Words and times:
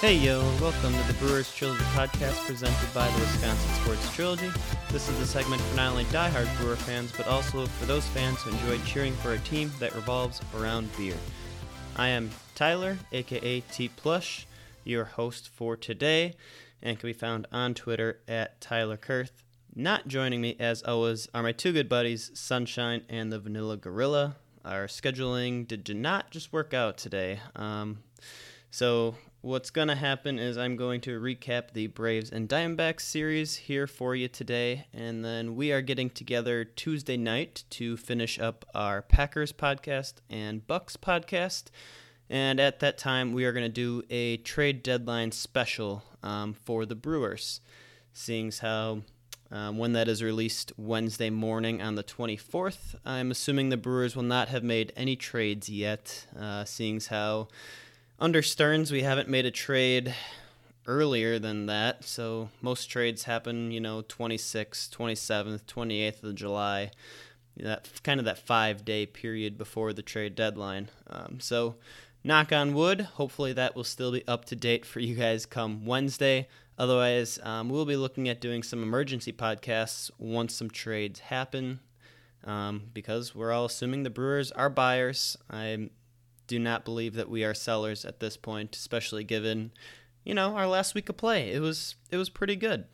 Hey 0.00 0.14
yo, 0.14 0.38
welcome 0.60 0.92
to 0.92 1.06
the 1.08 1.18
Brewers 1.18 1.52
Trilogy 1.52 1.82
podcast 1.86 2.46
presented 2.46 2.94
by 2.94 3.10
the 3.10 3.18
Wisconsin 3.18 3.74
Sports 3.82 4.14
Trilogy. 4.14 4.48
This 4.92 5.08
is 5.08 5.18
a 5.18 5.26
segment 5.26 5.60
for 5.60 5.74
not 5.74 5.90
only 5.90 6.04
diehard 6.04 6.56
Brewer 6.56 6.76
fans, 6.76 7.12
but 7.16 7.26
also 7.26 7.66
for 7.66 7.86
those 7.86 8.06
fans 8.06 8.40
who 8.40 8.50
enjoy 8.52 8.78
cheering 8.86 9.12
for 9.14 9.32
a 9.32 9.38
team 9.40 9.72
that 9.80 9.96
revolves 9.96 10.40
around 10.56 10.88
beer. 10.96 11.16
I 11.96 12.10
am 12.10 12.30
Tyler, 12.54 12.96
aka 13.10 13.58
T 13.72 13.88
Plush, 13.88 14.46
your 14.84 15.04
host 15.04 15.48
for 15.48 15.76
today, 15.76 16.36
and 16.80 16.96
can 16.96 17.08
be 17.08 17.12
found 17.12 17.48
on 17.50 17.74
Twitter 17.74 18.20
at 18.28 18.60
Tyler 18.60 18.96
Kurth. 18.96 19.42
Not 19.74 20.06
joining 20.06 20.40
me, 20.40 20.54
as 20.60 20.80
always, 20.84 21.26
are 21.34 21.42
my 21.42 21.50
two 21.50 21.72
good 21.72 21.88
buddies, 21.88 22.30
Sunshine 22.34 23.02
and 23.08 23.32
the 23.32 23.40
Vanilla 23.40 23.76
Gorilla. 23.76 24.36
Our 24.64 24.86
scheduling 24.86 25.66
did 25.66 25.92
not 25.96 26.30
just 26.30 26.52
work 26.52 26.72
out 26.72 26.98
today. 26.98 27.40
Um, 27.56 28.04
so 28.70 29.16
what's 29.40 29.70
going 29.70 29.88
to 29.88 29.94
happen 29.94 30.38
is 30.38 30.58
I'm 30.58 30.76
going 30.76 31.00
to 31.02 31.20
recap 31.20 31.72
the 31.72 31.86
Braves 31.86 32.30
and 32.30 32.48
Diamondbacks 32.48 33.02
series 33.02 33.56
here 33.56 33.86
for 33.86 34.16
you 34.16 34.26
today, 34.26 34.86
and 34.92 35.24
then 35.24 35.54
we 35.54 35.70
are 35.70 35.80
getting 35.80 36.10
together 36.10 36.64
Tuesday 36.64 37.16
night 37.16 37.62
to 37.70 37.96
finish 37.96 38.38
up 38.38 38.64
our 38.74 39.00
Packers 39.00 39.52
podcast 39.52 40.14
and 40.28 40.66
Bucks 40.66 40.96
podcast. 40.96 41.66
And 42.28 42.58
at 42.58 42.80
that 42.80 42.98
time, 42.98 43.32
we 43.32 43.44
are 43.44 43.52
going 43.52 43.64
to 43.64 43.68
do 43.68 44.02
a 44.10 44.38
trade 44.38 44.82
deadline 44.82 45.32
special 45.32 46.02
um, 46.22 46.52
for 46.52 46.84
the 46.84 46.96
Brewers, 46.96 47.60
seeing 48.12 48.52
how 48.60 49.02
um, 49.50 49.78
when 49.78 49.92
that 49.92 50.08
is 50.08 50.22
released 50.22 50.72
Wednesday 50.76 51.30
morning 51.30 51.80
on 51.80 51.94
the 51.94 52.04
24th, 52.04 52.96
I'm 53.06 53.30
assuming 53.30 53.70
the 53.70 53.78
Brewers 53.78 54.14
will 54.14 54.24
not 54.24 54.48
have 54.48 54.62
made 54.62 54.92
any 54.94 55.16
trades 55.16 55.70
yet, 55.70 56.26
uh, 56.38 56.64
seeing 56.64 57.00
how 57.00 57.48
under 58.18 58.42
Stearns, 58.42 58.90
we 58.90 59.02
haven't 59.02 59.28
made 59.28 59.46
a 59.46 59.50
trade 59.50 60.14
earlier 60.86 61.38
than 61.38 61.66
that. 61.66 62.04
So 62.04 62.48
most 62.60 62.86
trades 62.86 63.24
happen, 63.24 63.70
you 63.70 63.80
know, 63.80 64.02
26th, 64.02 64.90
27th, 64.90 65.62
28th 65.64 66.24
of 66.24 66.34
July. 66.34 66.90
That 67.56 67.88
kind 68.02 68.18
of 68.18 68.26
that 68.26 68.38
five 68.38 68.84
day 68.84 69.06
period 69.06 69.58
before 69.58 69.92
the 69.92 70.02
trade 70.02 70.34
deadline. 70.34 70.88
Um, 71.08 71.38
so 71.40 71.76
knock 72.24 72.52
on 72.52 72.74
wood. 72.74 73.02
Hopefully 73.02 73.52
that 73.52 73.76
will 73.76 73.84
still 73.84 74.12
be 74.12 74.26
up 74.26 74.44
to 74.46 74.56
date 74.56 74.84
for 74.84 75.00
you 75.00 75.14
guys 75.14 75.46
come 75.46 75.84
Wednesday. 75.84 76.48
Otherwise, 76.78 77.40
um, 77.42 77.68
we'll 77.68 77.84
be 77.84 77.96
looking 77.96 78.28
at 78.28 78.40
doing 78.40 78.62
some 78.62 78.82
emergency 78.82 79.32
podcasts 79.32 80.10
once 80.18 80.54
some 80.54 80.70
trades 80.70 81.20
happen. 81.20 81.80
Um, 82.44 82.84
because 82.94 83.34
we're 83.34 83.52
all 83.52 83.64
assuming 83.64 84.04
the 84.04 84.10
Brewers 84.10 84.52
are 84.52 84.70
buyers. 84.70 85.36
I 85.50 85.90
do 86.48 86.58
not 86.58 86.84
believe 86.84 87.14
that 87.14 87.30
we 87.30 87.44
are 87.44 87.54
sellers 87.54 88.04
at 88.04 88.18
this 88.18 88.36
point, 88.36 88.74
especially 88.74 89.22
given, 89.22 89.70
you 90.24 90.34
know, 90.34 90.56
our 90.56 90.66
last 90.66 90.94
week 90.94 91.08
of 91.08 91.16
play. 91.16 91.52
It 91.52 91.60
was 91.60 91.94
it 92.10 92.16
was 92.16 92.30
pretty 92.30 92.56
good. 92.56 92.86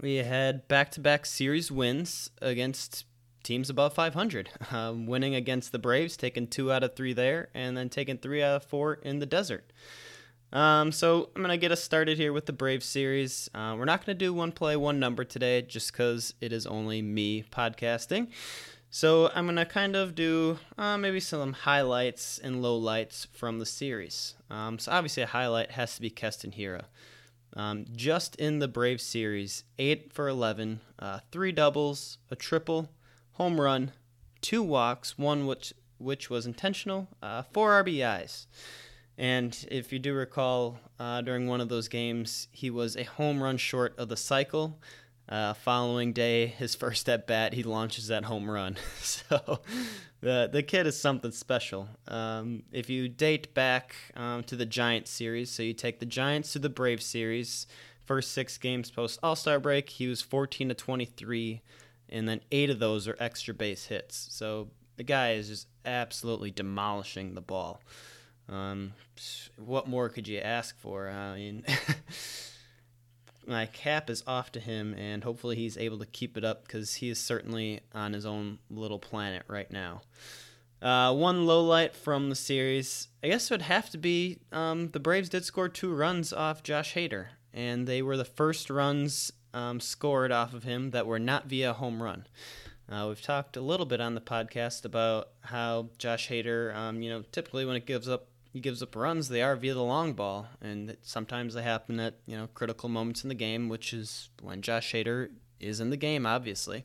We 0.00 0.16
had 0.16 0.68
back-to-back 0.68 1.24
series 1.24 1.70
wins 1.70 2.28
against 2.42 3.06
teams 3.44 3.70
above 3.70 3.94
500, 3.94 4.50
um, 4.72 5.06
winning 5.06 5.34
against 5.34 5.72
the 5.72 5.78
Braves, 5.78 6.16
taking 6.16 6.48
two 6.48 6.70
out 6.72 6.82
of 6.82 6.96
three 6.96 7.12
there, 7.12 7.48
and 7.54 7.76
then 7.76 7.88
taking 7.88 8.18
three 8.18 8.42
out 8.42 8.56
of 8.56 8.64
four 8.64 8.94
in 8.94 9.20
the 9.20 9.26
desert. 9.26 9.72
Um, 10.52 10.92
so 10.92 11.30
I'm 11.34 11.42
gonna 11.42 11.56
get 11.56 11.72
us 11.72 11.82
started 11.82 12.18
here 12.18 12.32
with 12.32 12.46
the 12.46 12.52
Braves 12.52 12.86
series. 12.86 13.48
Uh, 13.54 13.74
we're 13.78 13.84
not 13.84 14.04
gonna 14.04 14.18
do 14.18 14.34
one 14.34 14.52
play, 14.52 14.76
one 14.76 15.00
number 15.00 15.24
today, 15.24 15.62
just 15.62 15.92
because 15.92 16.34
it 16.40 16.52
is 16.52 16.66
only 16.66 17.02
me 17.02 17.44
podcasting. 17.44 18.28
So 18.96 19.28
I'm 19.34 19.46
gonna 19.46 19.66
kind 19.66 19.96
of 19.96 20.14
do 20.14 20.60
uh, 20.78 20.96
maybe 20.96 21.18
some 21.18 21.52
highlights 21.52 22.38
and 22.38 22.62
lowlights 22.62 23.26
from 23.32 23.58
the 23.58 23.66
series. 23.66 24.36
Um, 24.48 24.78
so 24.78 24.92
obviously 24.92 25.24
a 25.24 25.26
highlight 25.26 25.72
has 25.72 25.96
to 25.96 26.00
be 26.00 26.10
Keston 26.10 26.52
Hiura. 26.52 26.84
Um, 27.56 27.86
just 27.96 28.36
in 28.36 28.60
the 28.60 28.68
Brave 28.68 29.00
series, 29.00 29.64
eight 29.80 30.12
for 30.12 30.28
11, 30.28 30.78
uh, 31.00 31.18
three 31.32 31.50
doubles, 31.50 32.18
a 32.30 32.36
triple, 32.36 32.88
home 33.32 33.60
run, 33.60 33.90
two 34.40 34.62
walks, 34.62 35.18
one 35.18 35.44
which 35.44 35.74
which 35.98 36.30
was 36.30 36.46
intentional, 36.46 37.08
uh, 37.20 37.42
four 37.52 37.82
RBIs. 37.82 38.46
And 39.18 39.66
if 39.72 39.92
you 39.92 39.98
do 39.98 40.14
recall, 40.14 40.78
uh, 41.00 41.20
during 41.20 41.48
one 41.48 41.60
of 41.60 41.68
those 41.68 41.88
games, 41.88 42.46
he 42.52 42.70
was 42.70 42.96
a 42.96 43.02
home 43.02 43.42
run 43.42 43.56
short 43.56 43.98
of 43.98 44.08
the 44.08 44.16
cycle. 44.16 44.78
Uh, 45.26 45.54
following 45.54 46.12
day, 46.12 46.46
his 46.46 46.74
first 46.74 47.08
at 47.08 47.26
bat, 47.26 47.54
he 47.54 47.62
launches 47.62 48.08
that 48.08 48.24
home 48.24 48.50
run. 48.50 48.76
so 49.00 49.60
the 50.20 50.48
the 50.52 50.62
kid 50.62 50.86
is 50.86 51.00
something 51.00 51.32
special. 51.32 51.88
Um, 52.06 52.64
if 52.72 52.90
you 52.90 53.08
date 53.08 53.54
back 53.54 53.94
um, 54.14 54.42
to 54.44 54.56
the 54.56 54.66
Giants 54.66 55.10
series, 55.10 55.50
so 55.50 55.62
you 55.62 55.72
take 55.72 55.98
the 55.98 56.06
Giants 56.06 56.52
to 56.52 56.58
the 56.58 56.68
Braves 56.68 57.06
series, 57.06 57.66
first 58.04 58.32
six 58.32 58.58
games 58.58 58.90
post 58.90 59.18
All 59.22 59.36
Star 59.36 59.58
break, 59.58 59.88
he 59.88 60.08
was 60.08 60.20
14 60.20 60.68
to 60.68 60.74
23, 60.74 61.62
and 62.10 62.28
then 62.28 62.40
eight 62.52 62.68
of 62.68 62.78
those 62.78 63.08
are 63.08 63.16
extra 63.18 63.54
base 63.54 63.86
hits. 63.86 64.28
So 64.30 64.68
the 64.96 65.04
guy 65.04 65.32
is 65.32 65.48
just 65.48 65.68
absolutely 65.84 66.50
demolishing 66.50 67.34
the 67.34 67.40
ball. 67.40 67.80
Um, 68.48 68.92
what 69.56 69.88
more 69.88 70.08
could 70.10 70.28
you 70.28 70.38
ask 70.38 70.78
for? 70.78 71.08
I 71.08 71.34
mean, 71.34 71.64
my 73.46 73.66
cap 73.66 74.10
is 74.10 74.22
off 74.26 74.52
to 74.52 74.60
him, 74.60 74.94
and 74.94 75.24
hopefully 75.24 75.56
he's 75.56 75.76
able 75.76 75.98
to 75.98 76.06
keep 76.06 76.36
it 76.36 76.44
up 76.44 76.64
because 76.64 76.94
he 76.94 77.08
is 77.08 77.18
certainly 77.18 77.80
on 77.94 78.12
his 78.12 78.26
own 78.26 78.58
little 78.70 78.98
planet 78.98 79.42
right 79.48 79.70
now. 79.70 80.02
Uh, 80.82 81.14
one 81.14 81.46
low 81.46 81.64
light 81.64 81.94
from 81.94 82.28
the 82.28 82.34
series, 82.34 83.08
I 83.22 83.28
guess 83.28 83.50
it 83.50 83.54
would 83.54 83.62
have 83.62 83.88
to 83.90 83.98
be 83.98 84.40
um, 84.52 84.90
the 84.90 85.00
Braves 85.00 85.30
did 85.30 85.44
score 85.44 85.68
two 85.68 85.94
runs 85.94 86.32
off 86.32 86.62
Josh 86.62 86.94
Hader, 86.94 87.28
and 87.54 87.86
they 87.86 88.02
were 88.02 88.16
the 88.16 88.24
first 88.24 88.68
runs 88.68 89.32
um, 89.54 89.80
scored 89.80 90.30
off 90.32 90.52
of 90.52 90.64
him 90.64 90.90
that 90.90 91.06
were 91.06 91.18
not 91.18 91.46
via 91.46 91.72
home 91.72 92.02
run. 92.02 92.26
Uh, 92.86 93.06
we've 93.08 93.22
talked 93.22 93.56
a 93.56 93.62
little 93.62 93.86
bit 93.86 94.00
on 94.00 94.14
the 94.14 94.20
podcast 94.20 94.84
about 94.84 95.30
how 95.40 95.88
Josh 95.96 96.28
Hader, 96.28 96.74
um, 96.74 97.00
you 97.00 97.08
know, 97.08 97.22
typically 97.32 97.64
when 97.64 97.76
it 97.76 97.86
gives 97.86 98.08
up 98.08 98.26
he 98.54 98.60
gives 98.60 98.84
up 98.84 98.94
runs, 98.94 99.28
they 99.28 99.42
are 99.42 99.56
via 99.56 99.74
the 99.74 99.82
long 99.82 100.12
ball, 100.12 100.46
and 100.62 100.96
sometimes 101.02 101.54
they 101.54 101.62
happen 101.64 101.98
at 101.98 102.14
you 102.24 102.36
know 102.36 102.46
critical 102.54 102.88
moments 102.88 103.24
in 103.24 103.28
the 103.28 103.34
game, 103.34 103.68
which 103.68 103.92
is 103.92 104.30
when 104.40 104.62
Josh 104.62 104.92
Hader 104.92 105.30
is 105.58 105.80
in 105.80 105.90
the 105.90 105.96
game, 105.96 106.24
obviously. 106.24 106.84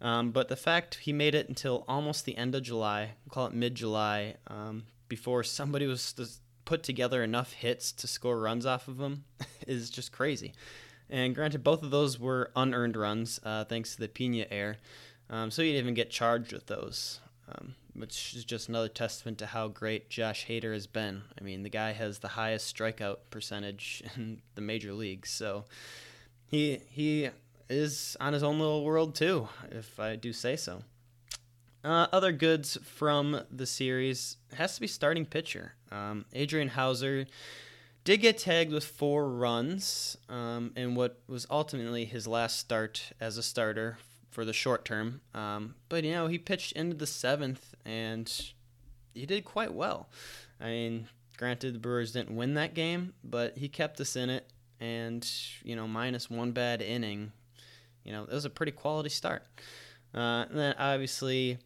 Um, 0.00 0.30
but 0.30 0.48
the 0.48 0.56
fact 0.56 1.00
he 1.02 1.12
made 1.12 1.34
it 1.34 1.46
until 1.46 1.84
almost 1.86 2.24
the 2.24 2.38
end 2.38 2.54
of 2.54 2.62
July, 2.62 3.12
we'll 3.24 3.34
call 3.34 3.46
it 3.46 3.52
mid-July, 3.52 4.36
um, 4.46 4.84
before 5.06 5.44
somebody 5.44 5.86
was 5.86 6.40
put 6.64 6.82
together 6.82 7.22
enough 7.22 7.52
hits 7.52 7.92
to 7.92 8.06
score 8.06 8.40
runs 8.40 8.64
off 8.64 8.88
of 8.88 8.98
him, 8.98 9.24
is 9.66 9.90
just 9.90 10.10
crazy. 10.10 10.54
And 11.10 11.34
granted, 11.34 11.62
both 11.62 11.82
of 11.82 11.90
those 11.90 12.18
were 12.18 12.50
unearned 12.56 12.96
runs, 12.96 13.38
uh, 13.44 13.66
thanks 13.66 13.94
to 13.94 14.00
the 14.00 14.08
Pena 14.08 14.46
air. 14.50 14.78
Um, 15.28 15.50
so 15.50 15.60
he 15.60 15.68
didn't 15.68 15.84
even 15.84 15.94
get 15.94 16.08
charged 16.08 16.54
with 16.54 16.66
those, 16.66 17.20
um, 17.48 17.74
which 17.94 18.34
is 18.34 18.44
just 18.44 18.68
another 18.68 18.88
testament 18.88 19.38
to 19.38 19.46
how 19.46 19.68
great 19.68 20.10
Josh 20.10 20.46
Hader 20.46 20.72
has 20.72 20.86
been. 20.86 21.22
I 21.38 21.44
mean, 21.44 21.62
the 21.62 21.68
guy 21.68 21.92
has 21.92 22.18
the 22.18 22.28
highest 22.28 22.74
strikeout 22.74 23.18
percentage 23.30 24.02
in 24.16 24.42
the 24.54 24.60
major 24.60 24.92
leagues, 24.92 25.30
so 25.30 25.64
he 26.46 26.80
he 26.90 27.30
is 27.68 28.16
on 28.20 28.32
his 28.32 28.42
own 28.42 28.58
little 28.58 28.84
world 28.84 29.14
too, 29.14 29.48
if 29.70 29.98
I 29.98 30.16
do 30.16 30.32
say 30.32 30.56
so. 30.56 30.82
Uh, 31.82 32.06
other 32.12 32.32
goods 32.32 32.78
from 32.82 33.42
the 33.50 33.66
series 33.66 34.38
has 34.54 34.74
to 34.74 34.80
be 34.80 34.86
starting 34.86 35.26
pitcher. 35.26 35.74
Um, 35.92 36.24
Adrian 36.32 36.68
Houser 36.68 37.26
did 38.04 38.18
get 38.18 38.38
tagged 38.38 38.72
with 38.72 38.84
four 38.84 39.28
runs 39.28 40.16
um, 40.30 40.72
in 40.76 40.94
what 40.94 41.20
was 41.26 41.46
ultimately 41.50 42.06
his 42.06 42.26
last 42.26 42.58
start 42.58 43.12
as 43.20 43.36
a 43.36 43.42
starter 43.42 43.98
for 44.34 44.44
the 44.44 44.52
short 44.52 44.84
term. 44.84 45.20
Um, 45.32 45.76
but 45.88 46.02
you 46.04 46.12
know, 46.12 46.26
he 46.26 46.38
pitched 46.38 46.72
into 46.72 46.96
the 46.96 47.06
seventh 47.06 47.74
and 47.84 48.30
he 49.14 49.26
did 49.26 49.44
quite 49.44 49.72
well. 49.72 50.08
I 50.60 50.66
mean, 50.66 51.08
granted, 51.38 51.74
the 51.74 51.78
Brewers 51.78 52.12
didn't 52.12 52.36
win 52.36 52.54
that 52.54 52.74
game, 52.74 53.14
but 53.22 53.56
he 53.56 53.68
kept 53.68 54.00
us 54.00 54.16
in 54.16 54.28
it. 54.30 54.50
and 54.80 55.24
you 55.62 55.76
know 55.76 55.86
minus 55.86 56.28
one 56.28 56.52
bad 56.52 56.82
inning. 56.82 57.32
You 58.04 58.12
know, 58.12 58.24
it 58.24 58.32
was 58.32 58.44
a 58.44 58.50
pretty 58.50 58.72
quality 58.72 59.08
start. 59.08 59.46
Uh, 60.14 60.44
and 60.50 60.58
then 60.58 60.74
obviously 60.78 61.58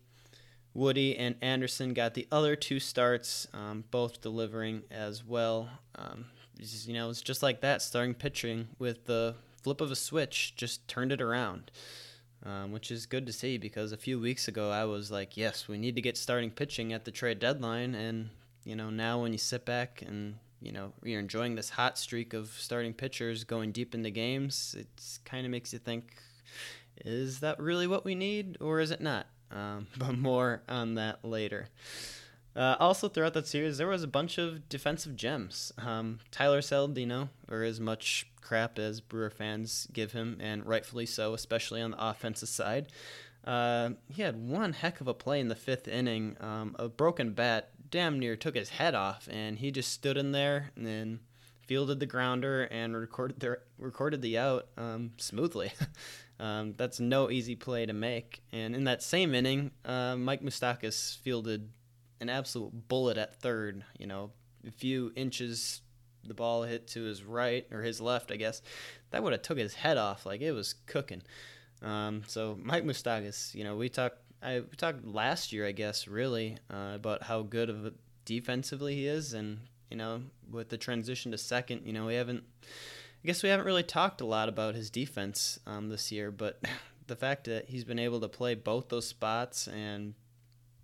Woody 0.75 1.17
and 1.17 1.35
Anderson 1.43 1.95
got 1.95 2.15
the 2.15 2.29
other 2.31 2.55
two 2.55 2.79
starts, 2.79 3.49
um, 3.53 3.85
both 3.91 4.21
delivering 4.21 4.83
as 4.91 5.25
well. 5.25 5.69
Um, 5.97 6.27
you 6.59 6.95
know, 6.95 7.11
it's 7.11 7.23
just 7.23 7.43
like 7.43 7.61
that, 7.63 7.83
starting 7.83 8.15
pitching 8.15 8.69
with 8.79 9.07
the 9.07 9.35
flip 9.63 9.81
of 9.81 9.91
a 9.91 9.97
switch, 9.97 10.55
just 10.57 10.87
turned 10.87 11.13
it 11.13 11.21
around, 11.21 11.71
um, 12.45 12.73
which 12.73 12.91
is 12.91 13.07
good 13.07 13.27
to 13.27 13.33
see 13.33 13.59
because 13.59 13.93
a 13.93 13.97
few 13.97 14.21
weeks 14.21 14.49
ago 14.49 14.71
I 14.71 14.85
was 14.85 15.11
like, 15.11 15.37
yes, 15.37 15.69
we 15.69 15.79
need 15.79 15.97
to 15.97 16.03
get 16.03 16.17
starting 16.17 16.51
pitching 16.51 16.93
at 16.93 17.05
the 17.05 17.11
trade 17.11 17.39
deadline. 17.39 17.95
And, 17.95 18.31
you 18.65 18.77
know, 18.77 18.91
now 18.91 19.23
when 19.23 19.33
you 19.33 19.39
sit 19.39 19.65
back 19.65 20.03
and, 20.03 20.37
you 20.61 20.73
know, 20.73 20.93
you're 21.03 21.21
enjoying 21.21 21.55
this 21.55 21.71
hot 21.71 21.99
streak 21.99 22.35
of 22.35 22.49
starting 22.49 22.95
pitchers 22.95 23.45
going 23.45 23.73
deep 23.73 23.95
into 23.95 24.11
games, 24.11 24.77
it 24.79 24.89
kind 25.25 25.45
of 25.45 25.51
makes 25.51 25.73
you 25.73 25.79
think, 25.79 26.15
is 27.05 27.41
that 27.41 27.61
really 27.61 27.87
what 27.87 28.05
we 28.05 28.15
need 28.15 28.57
or 28.61 28.81
is 28.81 28.91
it 28.91 29.01
not? 29.01 29.27
Um, 29.51 29.87
but 29.97 30.17
more 30.17 30.63
on 30.69 30.95
that 30.95 31.25
later. 31.25 31.69
Uh, 32.57 32.77
also, 32.81 33.09
throughout 33.09 33.35
that 33.35 33.47
series, 33.47 33.79
there 33.79 33.87
was 33.87 34.03
a 34.03 34.09
bunch 34.09 34.39
of 34.39 34.69
defensive 34.69 35.15
gems. 35.17 35.73
Um, 35.79 36.19
Tyler 36.31 36.61
Saladino, 36.61 37.29
or 37.49 37.63
as 37.63 37.79
much 37.79 38.27
crap 38.41 38.79
as 38.79 39.01
Brewer 39.01 39.31
fans 39.31 39.87
give 39.93 40.13
him, 40.13 40.39
and 40.41 40.67
rightfully 40.67 41.07
so, 41.07 41.35
especially 41.35 41.81
on 41.81 41.93
the 41.93 42.09
offensive 42.09 42.49
side. 42.49 42.89
Uh, 43.45 43.91
he 44.09 44.23
had 44.23 44.37
one 44.37 44.73
heck 44.73 45.01
of 45.01 45.09
a 45.09 45.15
play 45.15 45.41
in 45.41 45.49
the 45.49 45.55
fifth 45.55 45.89
inning. 45.89 46.37
Um, 46.41 46.75
a 46.79 46.89
broken 46.89 47.33
bat 47.33 47.71
damn 47.91 48.19
near 48.19 48.37
took 48.37 48.55
his 48.55 48.71
head 48.71 48.95
off, 48.95 49.29
and 49.31 49.59
he 49.59 49.71
just 49.71 49.93
stood 49.93 50.17
in 50.17 50.33
there 50.33 50.71
and 50.77 50.87
then 50.87 51.21
fielded 51.67 52.01
the 52.01 52.07
grounder 52.07 52.65
and 52.65 52.97
recorded 52.97 53.41
the 53.41 53.59
recorded 53.79 54.23
the 54.23 54.39
out 54.39 54.67
um, 54.77 55.13
smoothly. 55.19 55.73
um, 56.41 56.75
that's 56.77 56.99
no 56.99 57.31
easy 57.31 57.55
play 57.55 57.87
to 57.87 57.93
make. 57.93 58.43
And 58.53 58.75
in 58.75 58.85
that 58.85 59.03
same 59.03 59.35
inning, 59.35 59.71
uh, 59.85 60.17
Mike 60.17 60.43
Moustakas 60.43 61.19
fielded 61.19 61.69
an 62.21 62.29
absolute 62.29 62.89
bullet 62.89 63.19
at 63.19 63.41
third. 63.41 63.85
You 63.99 64.07
know, 64.07 64.31
a 64.67 64.71
few 64.71 65.13
inches 65.17 65.83
the 66.27 66.35
ball 66.35 66.63
hit 66.63 66.89
to 66.89 67.03
his 67.05 67.25
right 67.25 67.67
or 67.73 67.83
his 67.83 68.01
left, 68.01 68.31
I 68.31 68.37
guess, 68.37 68.61
that 69.11 69.23
would 69.23 69.33
have 69.33 69.43
took 69.43 69.57
his 69.57 69.75
head 69.75 69.97
off. 69.97 70.27
Like 70.27 70.41
it 70.41 70.53
was 70.53 70.75
cooking. 70.87 71.23
Um, 71.81 72.23
so 72.27 72.59
Mike 72.61 72.85
Moustakas, 72.85 73.55
you 73.55 73.65
know, 73.65 73.77
we 73.77 73.89
talked 73.89 74.19
I 74.43 74.61
we 74.61 74.77
talked 74.77 75.05
last 75.05 75.53
year, 75.53 75.67
I 75.67 75.73
guess, 75.73 76.07
really 76.07 76.59
uh, 76.73 76.93
about 76.95 77.25
how 77.25 77.43
good 77.43 77.71
of 77.71 77.87
a 77.87 77.93
defensively 78.25 78.95
he 78.95 79.07
is, 79.07 79.33
and 79.33 79.59
you 79.91 79.97
know, 79.97 80.23
with 80.51 80.69
the 80.69 80.79
transition 80.79 81.33
to 81.33 81.39
second, 81.39 81.83
you 81.85 81.93
know, 81.93 82.07
we 82.07 82.15
haven't. 82.15 82.45
I 82.63 83.27
guess 83.27 83.43
we 83.43 83.49
haven't 83.49 83.67
really 83.67 83.83
talked 83.83 84.21
a 84.21 84.27
lot 84.27 84.49
about 84.49 84.77
his 84.77 84.91
defense 84.91 85.59
um, 85.67 85.89
this 85.89 86.13
year, 86.13 86.31
but 86.31 86.63
the 87.09 87.17
fact 87.17 87.45
that 87.45 87.69
he's 87.69 87.85
been 87.85 87.99
able 87.99 88.21
to 88.21 88.29
play 88.29 88.55
both 88.55 88.89
those 88.89 89.09
spots 89.09 89.67
and 89.67 90.15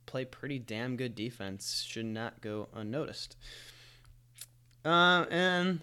play 0.06 0.24
pretty 0.24 0.58
damn 0.58 0.96
good 0.96 1.14
defense 1.14 1.84
should 1.86 2.06
not 2.06 2.40
go 2.40 2.68
unnoticed. 2.74 3.36
Uh, 4.84 5.24
and 5.30 5.80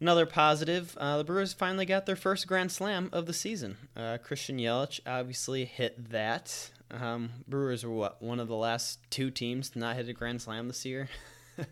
another 0.00 0.26
positive, 0.26 0.96
uh, 0.98 1.18
the 1.18 1.24
Brewers 1.24 1.52
finally 1.52 1.86
got 1.86 2.06
their 2.06 2.16
first 2.16 2.46
Grand 2.46 2.70
Slam 2.70 3.08
of 3.12 3.26
the 3.26 3.32
season. 3.32 3.76
Uh, 3.96 4.18
Christian 4.18 4.58
Yelich 4.58 5.00
obviously 5.06 5.64
hit 5.64 6.10
that. 6.10 6.70
Um, 6.90 7.30
Brewers 7.48 7.84
were 7.84 7.92
what 7.92 8.22
one 8.22 8.40
of 8.40 8.48
the 8.48 8.56
last 8.56 8.98
two 9.10 9.30
teams 9.30 9.70
to 9.70 9.78
not 9.78 9.96
hit 9.96 10.08
a 10.08 10.12
Grand 10.12 10.42
Slam 10.42 10.68
this 10.68 10.84
year. 10.84 11.08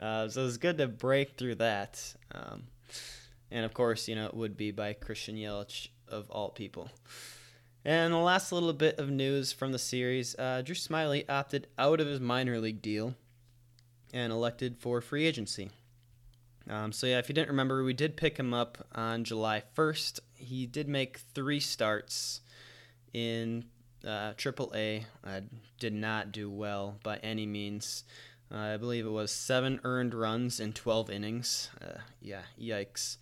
Uh, 0.00 0.28
so 0.28 0.46
it's 0.46 0.58
good 0.58 0.78
to 0.78 0.86
break 0.86 1.36
through 1.36 1.56
that. 1.56 2.14
Um, 2.32 2.64
and 3.50 3.64
of 3.64 3.74
course, 3.74 4.06
you 4.06 4.14
know 4.14 4.26
it 4.26 4.34
would 4.34 4.56
be 4.56 4.70
by 4.70 4.92
Christian 4.92 5.36
Yelich 5.36 5.88
of 6.06 6.30
all 6.30 6.50
people. 6.50 6.88
And 7.88 8.12
the 8.12 8.18
last 8.18 8.52
little 8.52 8.74
bit 8.74 8.98
of 8.98 9.08
news 9.08 9.50
from 9.50 9.72
the 9.72 9.78
series 9.78 10.38
uh, 10.38 10.60
Drew 10.60 10.74
Smyly 10.74 11.24
opted 11.26 11.68
out 11.78 12.02
of 12.02 12.06
his 12.06 12.20
minor 12.20 12.60
league 12.60 12.82
deal 12.82 13.14
and 14.12 14.30
elected 14.30 14.76
for 14.76 15.00
free 15.00 15.24
agency. 15.26 15.70
Um, 16.68 16.92
so, 16.92 17.06
yeah, 17.06 17.16
if 17.16 17.30
you 17.30 17.34
didn't 17.34 17.48
remember, 17.48 17.82
we 17.82 17.94
did 17.94 18.14
pick 18.14 18.36
him 18.36 18.52
up 18.52 18.86
on 18.94 19.24
July 19.24 19.62
1st. 19.74 20.20
He 20.34 20.66
did 20.66 20.86
make 20.86 21.20
three 21.34 21.60
starts 21.60 22.42
in 23.14 23.64
uh, 24.04 24.34
AAA. 24.34 25.04
Uh, 25.24 25.40
did 25.80 25.94
not 25.94 26.30
do 26.30 26.50
well 26.50 26.98
by 27.02 27.16
any 27.22 27.46
means. 27.46 28.04
Uh, 28.52 28.58
I 28.58 28.76
believe 28.76 29.06
it 29.06 29.12
was 29.12 29.30
seven 29.30 29.80
earned 29.82 30.12
runs 30.12 30.60
in 30.60 30.74
12 30.74 31.08
innings. 31.08 31.70
Uh, 31.80 32.00
yeah, 32.20 32.42
yikes. 32.60 33.16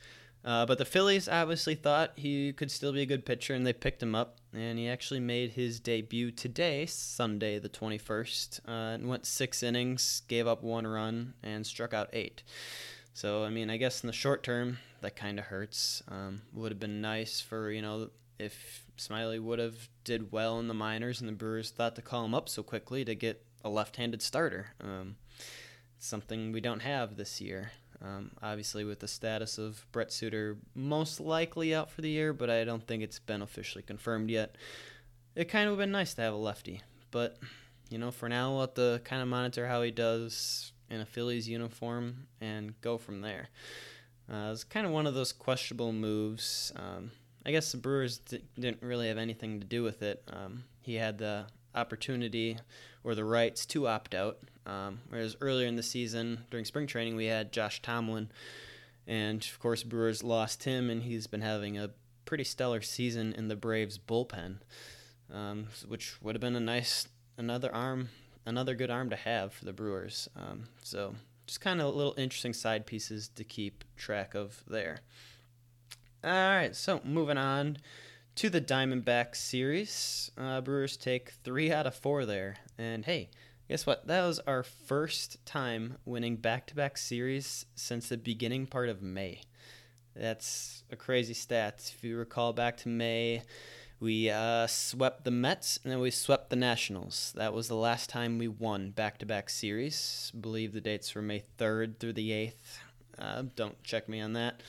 Uh, 0.47 0.65
but 0.65 0.79
the 0.79 0.85
Phillies 0.85 1.29
obviously 1.29 1.75
thought 1.75 2.13
he 2.15 2.53
could 2.53 2.71
still 2.71 2.93
be 2.93 3.03
a 3.03 3.07
good 3.07 3.27
pitcher, 3.27 3.53
and 3.53 3.67
they 3.67 3.73
picked 3.73 4.01
him 4.01 4.15
up. 4.15 4.39
And 4.53 4.79
he 4.79 4.89
actually 4.89 5.21
made 5.21 5.51
his 5.51 5.81
debut 5.81 6.31
today, 6.31 6.87
Sunday 6.87 7.59
the 7.59 7.69
21st, 7.69 8.61
uh, 8.67 8.95
and 8.95 9.09
went 9.09 9.27
six 9.27 9.63
innings, 9.63 10.23
gave 10.29 10.47
up 10.47 10.63
one 10.63 10.87
run, 10.87 11.35
and 11.43 11.67
struck 11.67 11.93
out 11.93 12.09
eight. 12.13 12.43
So, 13.13 13.45
I 13.45 13.51
mean, 13.51 13.71
I 13.71 13.77
guess 13.77 14.03
in 14.03 14.07
the 14.07 14.13
short 14.13 14.43
term, 14.43 14.79
that 15.01 15.17
kind 15.17 15.39
of 15.39 15.47
hurts. 15.47 16.03
Um, 16.09 16.43
would 16.53 16.73
have 16.73 16.81
been 16.81 17.01
nice 17.01 17.41
for, 17.41 17.71
you 17.71 17.83
know, 17.83 18.11
if 18.39 18.85
Smyly 18.99 19.41
would 19.41 19.59
have 19.59 19.89
did 20.05 20.33
well 20.33 20.59
in 20.59 20.69
the 20.69 20.75
minors 20.75 21.21
and 21.21 21.29
the 21.29 21.33
Brewers 21.33 21.71
thought 21.71 21.97
to 21.97 22.03
call 22.03 22.25
him 22.25 22.35
up 22.35 22.49
so 22.49 22.63
quickly 22.63 23.05
to 23.05 23.15
get 23.15 23.45
a 23.65 23.69
left-handed 23.69 24.23
starter. 24.23 24.75
Um, 24.81 25.17
something 25.99 26.53
we 26.53 26.61
don't 26.61 26.81
have 26.81 27.17
this 27.17 27.41
year. 27.41 27.73
Um, 28.03 28.31
obviously, 28.43 28.85
with 28.85 29.01
the 29.01 29.09
status 29.09 29.59
of 29.59 29.87
Brent 29.93 30.13
Suter 30.13 30.59
most 30.75 31.19
likely 31.21 31.75
out 31.75 31.91
for 31.91 32.03
the 32.03 32.11
year, 32.11 32.33
but 32.33 32.51
I 32.51 32.65
don't 32.65 32.87
think 32.87 33.03
it's 33.03 33.19
been 33.19 33.43
officially 33.43 33.83
confirmed 33.83 34.31
yet. 34.31 34.57
It 35.35 35.47
kind 35.47 35.69
of 35.69 35.73
would 35.73 35.83
have 35.83 35.87
been 35.87 35.93
nice 35.93 36.15
to 36.15 36.23
have 36.23 36.35
a 36.35 36.37
lefty, 36.37 36.83
but 37.11 37.39
you 37.89 37.99
know, 37.99 38.11
for 38.11 38.29
now, 38.29 38.51
we'll 38.51 38.61
have 38.63 38.75
to 38.75 39.01
kind 39.05 39.23
of 39.23 39.29
monitor 39.29 39.67
how 39.67 39.83
he 39.83 39.91
does 39.91 40.73
in 40.91 41.01
a 41.01 41.07
Phillies 41.07 41.49
uniform 41.49 42.27
and 42.41 42.79
go 42.81 42.99
from 42.99 43.21
there. 43.21 43.49
Uh, 44.31 44.51
it's 44.53 44.65
kind 44.65 44.87
of 44.87 44.93
one 44.93 45.07
of 45.07 45.15
those 45.15 45.33
questionable 45.33 45.93
moves. 45.93 46.73
Um, 46.77 47.13
I 47.45 47.53
guess 47.53 47.71
the 47.71 47.79
Brewers 47.79 48.19
d- 48.19 48.43
didn't 48.59 48.83
really 48.83 49.09
have 49.09 49.19
anything 49.19 49.61
to 49.61 49.67
do 49.67 49.85
with 49.85 50.03
it. 50.03 50.23
Um, 50.33 50.65
he 50.81 50.95
had 50.97 51.19
the 51.19 51.47
opportunity 51.75 52.59
or 53.05 53.15
the 53.15 53.25
rights 53.25 53.67
to 53.67 53.87
opt 53.87 54.15
out. 54.15 54.39
Um, 54.67 55.01
whereas 55.09 55.37
earlier 55.41 55.67
in 55.67 55.77
the 55.77 55.83
season, 55.83 56.45
during 56.51 56.65
spring 56.65 56.87
training, 56.87 57.17
we 57.17 57.27
had 57.27 57.53
Josh 57.53 57.81
Tomlin, 57.81 58.31
and 59.07 59.43
of 59.43 59.59
course, 59.61 59.83
Brewers 59.83 60.25
lost 60.25 60.65
him, 60.65 60.91
and 60.91 61.05
he's 61.05 61.27
been 61.27 61.41
having 61.41 61.79
a 61.79 61.91
pretty 62.25 62.45
stellar 62.45 62.83
season 62.83 63.33
in 63.33 63.49
the 63.49 63.57
Braves 63.57 63.99
bullpen, 63.99 64.59
um, 65.33 65.69
which 65.87 66.21
would 66.21 66.35
have 66.35 66.41
been 66.41 66.57
a 66.57 66.61
nice 66.61 67.09
another 67.39 67.73
arm, 67.73 68.09
another 68.45 68.75
good 68.75 68.91
arm 68.91 69.11
to 69.11 69.17
have 69.17 69.53
for 69.53 69.65
the 69.65 69.73
Brewers. 69.73 70.29
Um, 70.37 70.65
so 70.83 71.15
just 71.47 71.61
kind 71.61 71.81
of 71.81 71.95
little 71.95 72.15
interesting 72.17 72.53
side 72.53 72.87
pieces 72.87 73.29
to 73.37 73.45
keep 73.45 73.85
track 73.97 74.35
of 74.35 74.65
there. 74.67 75.01
All 76.25 76.31
right, 76.31 76.75
so 76.75 77.01
moving 77.05 77.39
on 77.39 77.79
to 78.37 78.51
the 78.51 78.61
Diamondback 78.61 79.37
series. 79.37 80.31
Uh, 80.37 80.61
Brewers 80.61 80.97
take 80.97 81.35
three 81.45 81.71
out 81.71 81.87
of 81.87 81.95
four 81.95 82.27
there. 82.27 82.57
And 82.77 83.05
hey, 83.05 83.31
guess 83.69 83.87
what? 83.87 84.07
That 84.07 84.25
was 84.25 84.41
our 84.47 84.63
first 84.63 85.45
time 85.45 85.99
winning 86.05 86.37
back 86.37 86.67
to 86.69 86.75
back 86.75 86.97
series 86.97 87.67
since 87.75 88.09
the 88.09 88.17
beginning 88.17 88.67
part 88.67 88.89
of 88.89 89.03
May. 89.03 89.43
That's 90.15 90.85
a 90.91 90.97
crazy 90.97 91.35
stat. 91.35 91.93
If 91.97 92.05
you 92.05 92.17
recall 92.17 92.53
back 92.53 92.77
to 92.79 92.89
May, 92.89 93.43
we 94.01 94.31
uh, 94.31 94.67
swept 94.67 95.25
the 95.25 95.31
Mets 95.31 95.79
and 95.83 95.93
then 95.93 96.01
we 96.01 96.11
swept 96.11 96.51
the 96.51 96.57
Nationals. 96.57 97.33
That 97.37 97.53
was 97.53 97.69
the 97.69 97.75
last 97.75 98.09
time 98.09 98.39
we 98.39 98.49
won 98.49 98.91
back 98.91 99.19
to 99.19 99.27
back 99.27 99.51
series. 99.51 100.33
I 100.35 100.39
believe 100.39 100.73
the 100.73 100.81
dates 100.81 101.15
were 101.15 101.23
May 101.23 101.43
3rd 101.59 101.99
through 101.99 102.15
the 102.15 102.31
8th. 102.31 102.79
Uh, 103.19 103.45
don't 103.55 103.83
check 103.83 104.09
me 104.09 104.21
on 104.21 104.35
that 104.35 104.63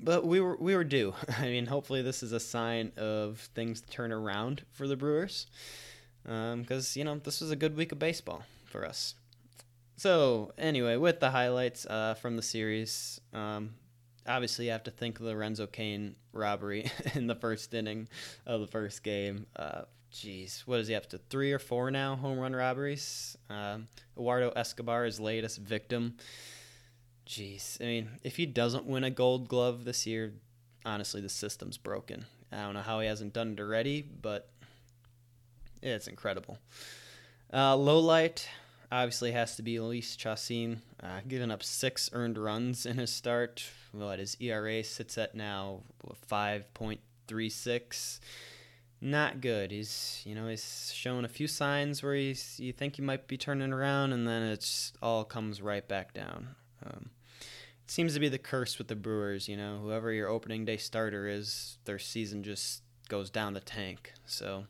but 0.00 0.24
we 0.24 0.40
were 0.40 0.56
we 0.56 0.74
were 0.74 0.84
due. 0.84 1.14
I 1.38 1.46
mean, 1.46 1.66
hopefully 1.66 2.02
this 2.02 2.22
is 2.22 2.32
a 2.32 2.40
sign 2.40 2.92
of 2.96 3.48
things 3.54 3.80
to 3.80 3.88
turn 3.88 4.12
around 4.12 4.62
for 4.72 4.86
the 4.86 4.96
Brewers, 4.96 5.46
because 6.28 6.96
um, 6.96 6.98
you 6.98 7.04
know 7.04 7.16
this 7.16 7.40
was 7.40 7.50
a 7.50 7.56
good 7.56 7.74
week 7.74 7.90
of 7.90 7.98
baseball 7.98 8.42
for 8.66 8.84
us. 8.84 9.14
So 9.96 10.52
anyway, 10.58 10.96
with 10.96 11.20
the 11.20 11.30
highlights 11.30 11.86
uh, 11.86 12.14
from 12.14 12.36
the 12.36 12.42
series, 12.42 13.20
um, 13.32 13.70
obviously 14.26 14.66
you 14.66 14.72
have 14.72 14.84
to 14.84 14.90
think 14.90 15.18
of 15.18 15.24
the 15.24 15.32
Lorenzo 15.32 15.66
Cain 15.66 16.16
robbery 16.32 16.90
in 17.14 17.26
the 17.26 17.34
first 17.34 17.72
inning 17.72 18.08
of 18.46 18.60
the 18.60 18.66
first 18.66 19.02
game. 19.02 19.46
Uh, 19.56 19.82
Jeez, 20.12 20.60
what 20.60 20.80
is 20.80 20.88
he 20.88 20.94
up 20.94 21.06
to? 21.10 21.18
Three 21.18 21.52
or 21.52 21.58
four 21.58 21.90
now 21.90 22.16
home 22.16 22.38
run 22.38 22.54
robberies. 22.54 23.36
Um, 23.50 23.88
Eduardo 24.16 24.50
Escobar, 24.50 25.06
is 25.06 25.18
latest 25.18 25.58
victim. 25.58 26.16
Jeez, 27.26 27.80
I 27.80 27.84
mean, 27.84 28.08
if 28.22 28.36
he 28.36 28.46
doesn't 28.46 28.86
win 28.86 29.04
a 29.04 29.10
Gold 29.10 29.48
Glove 29.48 29.84
this 29.84 30.06
year, 30.06 30.32
honestly, 30.84 31.20
the 31.20 31.28
system's 31.28 31.76
broken. 31.76 32.24
I 32.50 32.62
don't 32.62 32.74
know 32.74 32.80
how 32.80 33.00
he 33.00 33.06
hasn't 33.06 33.34
done 33.34 33.52
it 33.52 33.60
already, 33.60 34.00
but 34.00 34.48
it's 35.82 36.08
incredible. 36.08 36.58
Uh, 37.52 37.76
low 37.76 37.98
light, 37.98 38.48
obviously 38.90 39.32
has 39.32 39.56
to 39.56 39.62
be 39.62 39.76
Jhoulys 39.76 40.16
Chacín, 40.16 40.80
uh, 41.02 41.20
giving 41.26 41.50
up 41.50 41.62
six 41.62 42.10
earned 42.12 42.38
runs 42.38 42.86
in 42.86 42.98
his 42.98 43.12
start. 43.12 43.64
What 43.92 44.18
his 44.18 44.36
ERA 44.40 44.84
sits 44.84 45.18
at 45.18 45.34
now, 45.34 45.80
five 46.26 46.72
point 46.74 47.00
three 47.26 47.48
six. 47.48 48.20
Not 49.00 49.40
good. 49.40 49.70
He's 49.70 50.22
you 50.24 50.34
know 50.34 50.48
he's 50.48 50.92
shown 50.94 51.24
a 51.24 51.28
few 51.28 51.46
signs 51.46 52.02
where 52.02 52.14
he's 52.14 52.58
you 52.58 52.72
think 52.72 52.96
he 52.96 53.02
might 53.02 53.28
be 53.28 53.36
turning 53.36 53.72
around, 53.72 54.12
and 54.12 54.26
then 54.26 54.42
it's 54.42 54.92
all 55.00 55.24
comes 55.24 55.62
right 55.62 55.86
back 55.86 56.12
down. 56.12 56.48
Um, 56.84 57.10
it 57.84 57.90
seems 57.90 58.14
to 58.14 58.20
be 58.20 58.28
the 58.28 58.38
curse 58.38 58.76
with 58.76 58.88
the 58.88 58.96
Brewers. 58.96 59.48
You 59.48 59.56
know, 59.56 59.78
whoever 59.82 60.12
your 60.12 60.28
opening 60.28 60.64
day 60.64 60.76
starter 60.76 61.28
is, 61.28 61.78
their 61.84 61.98
season 61.98 62.42
just 62.42 62.82
goes 63.08 63.30
down 63.30 63.54
the 63.54 63.60
tank. 63.60 64.12
So 64.26 64.66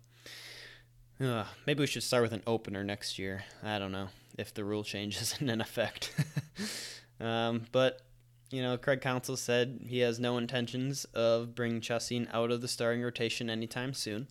maybe 1.18 1.80
we 1.80 1.86
should 1.86 2.02
start 2.02 2.22
with 2.22 2.32
an 2.32 2.42
opener 2.46 2.84
next 2.84 3.18
year. 3.18 3.44
I 3.62 3.78
don't 3.78 3.92
know 3.92 4.08
if 4.38 4.54
the 4.54 4.64
rule 4.64 4.84
change 4.84 5.20
isn't 5.20 5.48
in 5.50 5.60
effect. 5.60 6.12
um, 7.20 7.66
but 7.72 8.02
you 8.50 8.62
know, 8.62 8.78
Craig 8.78 9.00
Counsell 9.00 9.36
said 9.36 9.80
he 9.86 9.98
has 9.98 10.18
no 10.18 10.38
intentions 10.38 11.04
of 11.06 11.54
bringing 11.54 11.80
Chacín 11.80 12.28
out 12.32 12.50
of 12.50 12.62
the 12.62 12.68
starting 12.68 13.02
rotation 13.02 13.50
anytime 13.50 13.92
soon. 13.92 14.28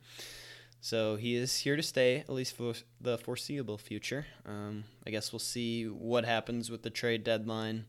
So 0.79 1.15
he 1.15 1.35
is 1.35 1.57
here 1.57 1.75
to 1.75 1.83
stay, 1.83 2.17
at 2.17 2.29
least 2.29 2.55
for 2.55 2.73
the 3.01 3.17
foreseeable 3.17 3.77
future. 3.77 4.25
Um, 4.45 4.85
I 5.05 5.11
guess 5.11 5.31
we'll 5.31 5.39
see 5.39 5.85
what 5.85 6.25
happens 6.25 6.69
with 6.69 6.83
the 6.83 6.89
trade 6.89 7.23
deadline 7.23 7.85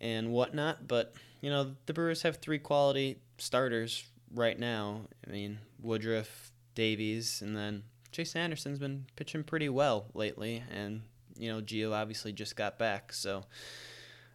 and 0.00 0.32
whatnot. 0.32 0.88
But, 0.88 1.14
you 1.40 1.50
know, 1.50 1.76
the 1.86 1.92
Brewers 1.92 2.22
have 2.22 2.36
three 2.36 2.58
quality 2.58 3.20
starters 3.38 4.04
right 4.34 4.58
now. 4.58 5.02
I 5.26 5.30
mean, 5.30 5.58
Woodruff, 5.80 6.50
Davies, 6.74 7.42
and 7.42 7.56
then 7.56 7.84
Chase 8.12 8.36
Anderson's 8.36 8.78
been 8.78 9.06
pitching 9.16 9.44
pretty 9.44 9.68
well 9.68 10.06
lately. 10.14 10.62
And, 10.72 11.02
you 11.36 11.52
know, 11.52 11.60
Gio 11.60 11.92
obviously 11.92 12.32
just 12.32 12.56
got 12.56 12.78
back. 12.78 13.12
So 13.12 13.44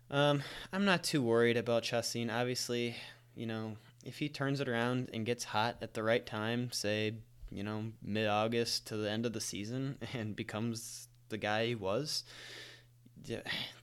um, 0.10 0.44
I'm 0.72 0.86
not 0.86 1.04
too 1.04 1.22
worried 1.22 1.58
about 1.58 1.84
Chacín. 1.84 2.34
Obviously, 2.34 2.96
you 3.36 3.46
know, 3.46 3.78
if 4.06 4.20
he 4.20 4.30
turns 4.30 4.60
it 4.60 4.70
around 4.70 5.10
and 5.14 5.26
gets 5.26 5.44
hot 5.44 5.78
at 5.82 5.94
the 5.94 6.04
right 6.04 6.26
time, 6.26 6.72
say, 6.72 7.16
you 7.50 7.64
know, 7.64 7.86
mid 8.04 8.28
August 8.28 8.88
to 8.88 8.98
the 8.98 9.10
end 9.10 9.26
of 9.26 9.34
the 9.34 9.42
season 9.42 9.98
and 10.14 10.36
becomes 10.36 11.08
the 11.30 11.38
guy 11.38 11.68
he 11.68 11.76
was, 11.76 12.24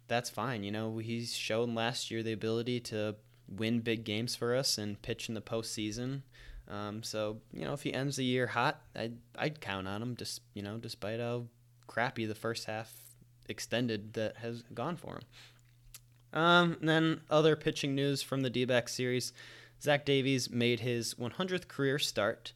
that's 0.08 0.30
fine. 0.30 0.62
You 0.62 0.70
know, 0.70 0.98
he's 0.98 1.34
shown 1.34 1.74
last 1.74 2.10
year 2.10 2.22
the 2.22 2.32
ability 2.32 2.80
to 2.80 3.16
win 3.48 3.80
big 3.80 4.04
games 4.04 4.36
for 4.36 4.54
us 4.54 4.78
and 4.78 5.00
pitch 5.02 5.28
in 5.28 5.34
the 5.34 5.40
postseason. 5.40 6.22
Um, 6.70 7.02
so 7.02 7.38
you 7.52 7.64
know, 7.64 7.72
if 7.72 7.82
he 7.82 7.92
ends 7.92 8.16
the 8.16 8.24
year 8.24 8.46
hot, 8.46 8.80
I'd 8.94 9.18
I'd 9.36 9.60
count 9.60 9.88
on 9.88 10.02
him. 10.02 10.16
Just 10.16 10.40
you 10.54 10.62
know, 10.62 10.78
despite 10.78 11.20
how 11.20 11.46
crappy 11.86 12.24
the 12.26 12.34
first 12.34 12.66
half 12.66 12.92
extended 13.48 14.14
that 14.14 14.36
has 14.36 14.62
gone 14.72 14.96
for 14.96 15.14
him. 15.14 15.22
Um, 16.32 16.76
then 16.80 17.22
other 17.28 17.56
pitching 17.56 17.96
news 17.96 18.22
from 18.22 18.42
the 18.42 18.50
D-back 18.50 18.88
series. 18.88 19.32
Zach 19.82 20.04
Davies 20.04 20.48
made 20.48 20.80
his 20.80 21.14
100th 21.14 21.66
career 21.66 21.98
start, 21.98 22.52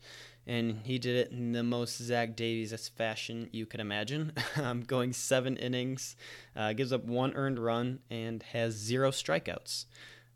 and 0.46 0.82
he 0.84 0.98
did 0.98 1.16
it 1.16 1.32
in 1.32 1.50
the 1.50 1.64
most 1.64 2.00
Zach 2.00 2.36
Davies 2.36 2.88
fashion 2.90 3.48
you 3.50 3.66
could 3.66 3.80
imagine. 3.80 4.32
um, 4.56 4.82
going 4.82 5.12
seven 5.12 5.56
innings, 5.56 6.14
uh, 6.54 6.72
gives 6.74 6.92
up 6.92 7.04
one 7.04 7.34
earned 7.34 7.58
run, 7.58 7.98
and 8.08 8.44
has 8.44 8.74
zero 8.74 9.10
strikeouts 9.10 9.86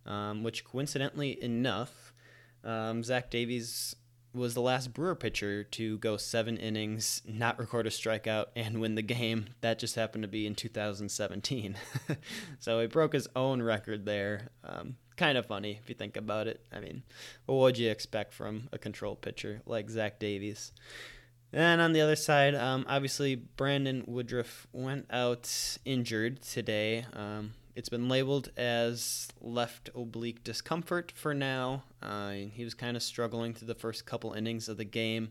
um, 0.09 0.43
which 0.43 0.65
coincidentally 0.65 1.41
enough, 1.43 2.08
um, 2.69 3.03
Zach 3.03 3.31
Davies 3.31 3.97
was 4.35 4.55
the 4.55 4.61
last 4.61 4.93
Brewer 4.93 5.15
pitcher 5.15 5.65
to 5.65 5.99
go 5.99 6.17
seven 6.17 6.59
innings, 6.59 7.23
not 7.27 7.59
record 7.59 7.87
a 7.87 7.91
strikeout, 7.91 8.47
and 8.55 8.81
win 8.81 8.95
the 8.95 9.03
game. 9.03 9.47
That 9.63 9.79
just 9.79 9.95
happened 9.95 10.23
to 10.23 10.29
be 10.29 10.47
in 10.47 10.55
2017. 10.55 11.77
so 12.59 12.81
he 12.81 12.87
broke 12.87 13.15
his 13.15 13.27
own 13.35 13.63
record 13.63 14.05
there. 14.05 14.51
Um, 14.63 14.97
kind 15.17 15.39
of 15.39 15.47
funny 15.47 15.79
if 15.83 15.89
you 15.89 15.95
think 15.95 16.17
about 16.17 16.47
it. 16.47 16.61
I 16.73 16.81
mean, 16.81 17.03
what 17.47 17.57
would 17.57 17.79
you 17.79 17.91
expect 17.91 18.35
from 18.35 18.69
a 18.71 18.79
control 18.79 19.17
pitcher 19.17 19.63
like 19.65 19.89
Zach 19.89 20.19
Davies? 20.19 20.73
And 21.51 21.81
on 21.81 21.95
the 21.95 22.03
other 22.03 22.17
side, 22.17 22.55
um, 22.55 22.85
obviously, 22.87 23.35
Brandon 23.35 24.05
Woodruff 24.07 24.67
went 24.73 25.07
out 25.11 25.79
injured 25.87 26.43
today. 26.43 27.07
Um, 27.15 27.55
it's 27.75 27.89
been 27.89 28.09
labeled 28.09 28.51
as 28.57 29.29
left 29.41 29.89
oblique 29.95 30.45
discomfort 30.45 31.11
for 31.17 31.33
now. 31.33 31.85
Uh, 32.03 32.33
he 32.53 32.65
was 32.65 32.75
kind 32.75 32.97
of 32.97 33.03
struggling 33.03 33.55
through 33.55 33.69
the 33.69 33.75
first 33.75 34.07
couple 34.07 34.33
innings 34.33 34.69
of 34.69 34.77
the 34.77 34.85
game. 34.85 35.31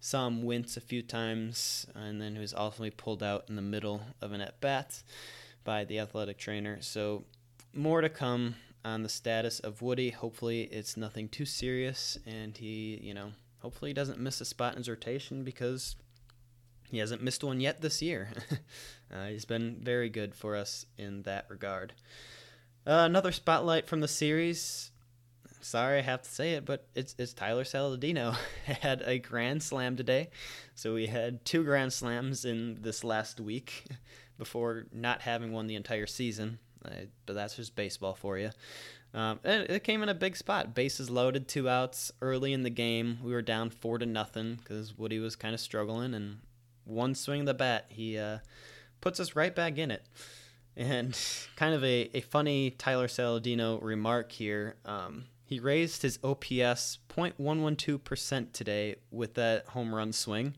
Saw 0.00 0.26
him 0.26 0.42
wince 0.42 0.76
a 0.76 0.80
few 0.80 1.02
times, 1.02 1.86
and 1.94 2.20
then 2.20 2.34
he 2.34 2.40
was 2.40 2.54
ultimately 2.54 2.90
pulled 2.90 3.22
out 3.22 3.44
in 3.48 3.56
the 3.56 3.62
middle 3.62 4.02
of 4.20 4.32
an 4.32 4.40
at 4.40 4.60
bat 4.60 5.02
by 5.62 5.84
the 5.84 5.98
athletic 5.98 6.38
trainer. 6.38 6.78
So, 6.80 7.24
more 7.74 8.00
to 8.00 8.08
come 8.08 8.56
on 8.84 9.02
the 9.02 9.08
status 9.08 9.60
of 9.60 9.82
Woody. 9.82 10.10
Hopefully, 10.10 10.62
it's 10.62 10.96
nothing 10.96 11.28
too 11.28 11.44
serious, 11.44 12.18
and 12.26 12.56
he, 12.56 12.98
you 13.02 13.14
know, 13.14 13.32
hopefully 13.60 13.90
he 13.90 13.94
doesn't 13.94 14.18
miss 14.18 14.40
a 14.40 14.44
spot 14.44 14.72
in 14.72 14.78
his 14.78 14.88
rotation 14.88 15.44
because 15.44 15.96
he 16.90 16.98
hasn't 16.98 17.22
missed 17.22 17.44
one 17.44 17.60
yet 17.60 17.80
this 17.80 18.02
year. 18.02 18.30
uh, 19.14 19.26
he's 19.26 19.44
been 19.44 19.76
very 19.80 20.08
good 20.08 20.34
for 20.34 20.56
us 20.56 20.86
in 20.98 21.22
that 21.22 21.46
regard. 21.48 21.92
Uh, 22.86 23.04
another 23.04 23.32
spotlight 23.32 23.86
from 23.86 24.00
the 24.00 24.08
series. 24.08 24.89
Sorry, 25.60 25.98
I 25.98 26.02
have 26.02 26.22
to 26.22 26.30
say 26.30 26.52
it, 26.54 26.64
but 26.64 26.86
it's 26.94 27.14
it's 27.18 27.32
Tyler 27.32 27.64
Saladino 27.64 28.34
had 28.64 29.02
a 29.04 29.18
grand 29.18 29.62
slam 29.62 29.96
today. 29.96 30.30
So 30.74 30.94
we 30.94 31.06
had 31.06 31.44
two 31.44 31.64
grand 31.64 31.92
slams 31.92 32.44
in 32.44 32.78
this 32.80 33.04
last 33.04 33.40
week 33.40 33.84
before 34.38 34.86
not 34.92 35.22
having 35.22 35.52
one 35.52 35.66
the 35.66 35.76
entire 35.76 36.06
season. 36.06 36.58
Uh, 36.84 37.04
but 37.26 37.34
that's 37.34 37.56
just 37.56 37.76
baseball 37.76 38.14
for 38.14 38.38
you. 38.38 38.50
Um, 39.12 39.40
and 39.44 39.68
it 39.68 39.84
came 39.84 40.02
in 40.02 40.08
a 40.08 40.14
big 40.14 40.36
spot. 40.36 40.74
Bases 40.74 41.10
loaded, 41.10 41.48
two 41.48 41.68
outs 41.68 42.12
early 42.22 42.52
in 42.52 42.62
the 42.62 42.70
game. 42.70 43.18
We 43.22 43.32
were 43.32 43.42
down 43.42 43.70
four 43.70 43.98
to 43.98 44.06
nothing 44.06 44.56
because 44.56 44.96
Woody 44.96 45.18
was 45.18 45.36
kind 45.36 45.52
of 45.52 45.60
struggling, 45.60 46.14
and 46.14 46.38
one 46.84 47.14
swing 47.14 47.40
of 47.40 47.46
the 47.46 47.54
bat, 47.54 47.86
he 47.88 48.18
uh, 48.18 48.38
puts 49.00 49.20
us 49.20 49.36
right 49.36 49.54
back 49.54 49.78
in 49.78 49.90
it. 49.90 50.04
And 50.76 51.18
kind 51.56 51.74
of 51.74 51.84
a, 51.84 52.10
a 52.14 52.20
funny 52.20 52.70
Tyler 52.70 53.08
Saladino 53.08 53.82
remark 53.82 54.32
here. 54.32 54.76
Um, 54.84 55.24
he 55.50 55.58
raised 55.58 56.02
his 56.02 56.20
OPS 56.22 57.00
0.112% 57.08 58.52
today 58.52 58.94
with 59.10 59.34
that 59.34 59.66
home 59.66 59.92
run 59.92 60.12
swing. 60.12 60.54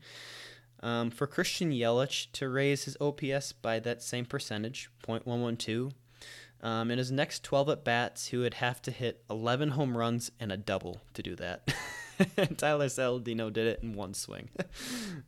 Um, 0.83 1.09
for 1.09 1.25
Christian 1.25 1.71
Yelich 1.71 2.31
to 2.33 2.47
raise 2.47 2.83
his 2.83 2.95
OPS 3.01 3.53
by 3.53 3.79
that 3.79 4.03
same 4.03 4.25
percentage, 4.25 4.91
0.112, 5.03 5.93
um, 6.61 6.91
in 6.91 6.99
his 6.99 7.11
next 7.11 7.43
12 7.43 7.69
at 7.69 7.83
bats, 7.83 8.27
he 8.27 8.37
would 8.37 8.53
have 8.53 8.83
to 8.83 8.91
hit 8.91 9.23
11 9.31 9.69
home 9.69 9.97
runs 9.97 10.29
and 10.39 10.51
a 10.51 10.57
double 10.57 11.01
to 11.15 11.23
do 11.23 11.35
that. 11.37 11.73
Tyler 12.57 12.87
Saladino 12.87 13.51
did 13.51 13.67
it 13.67 13.83
in 13.83 13.93
one 13.93 14.13
swing. 14.13 14.49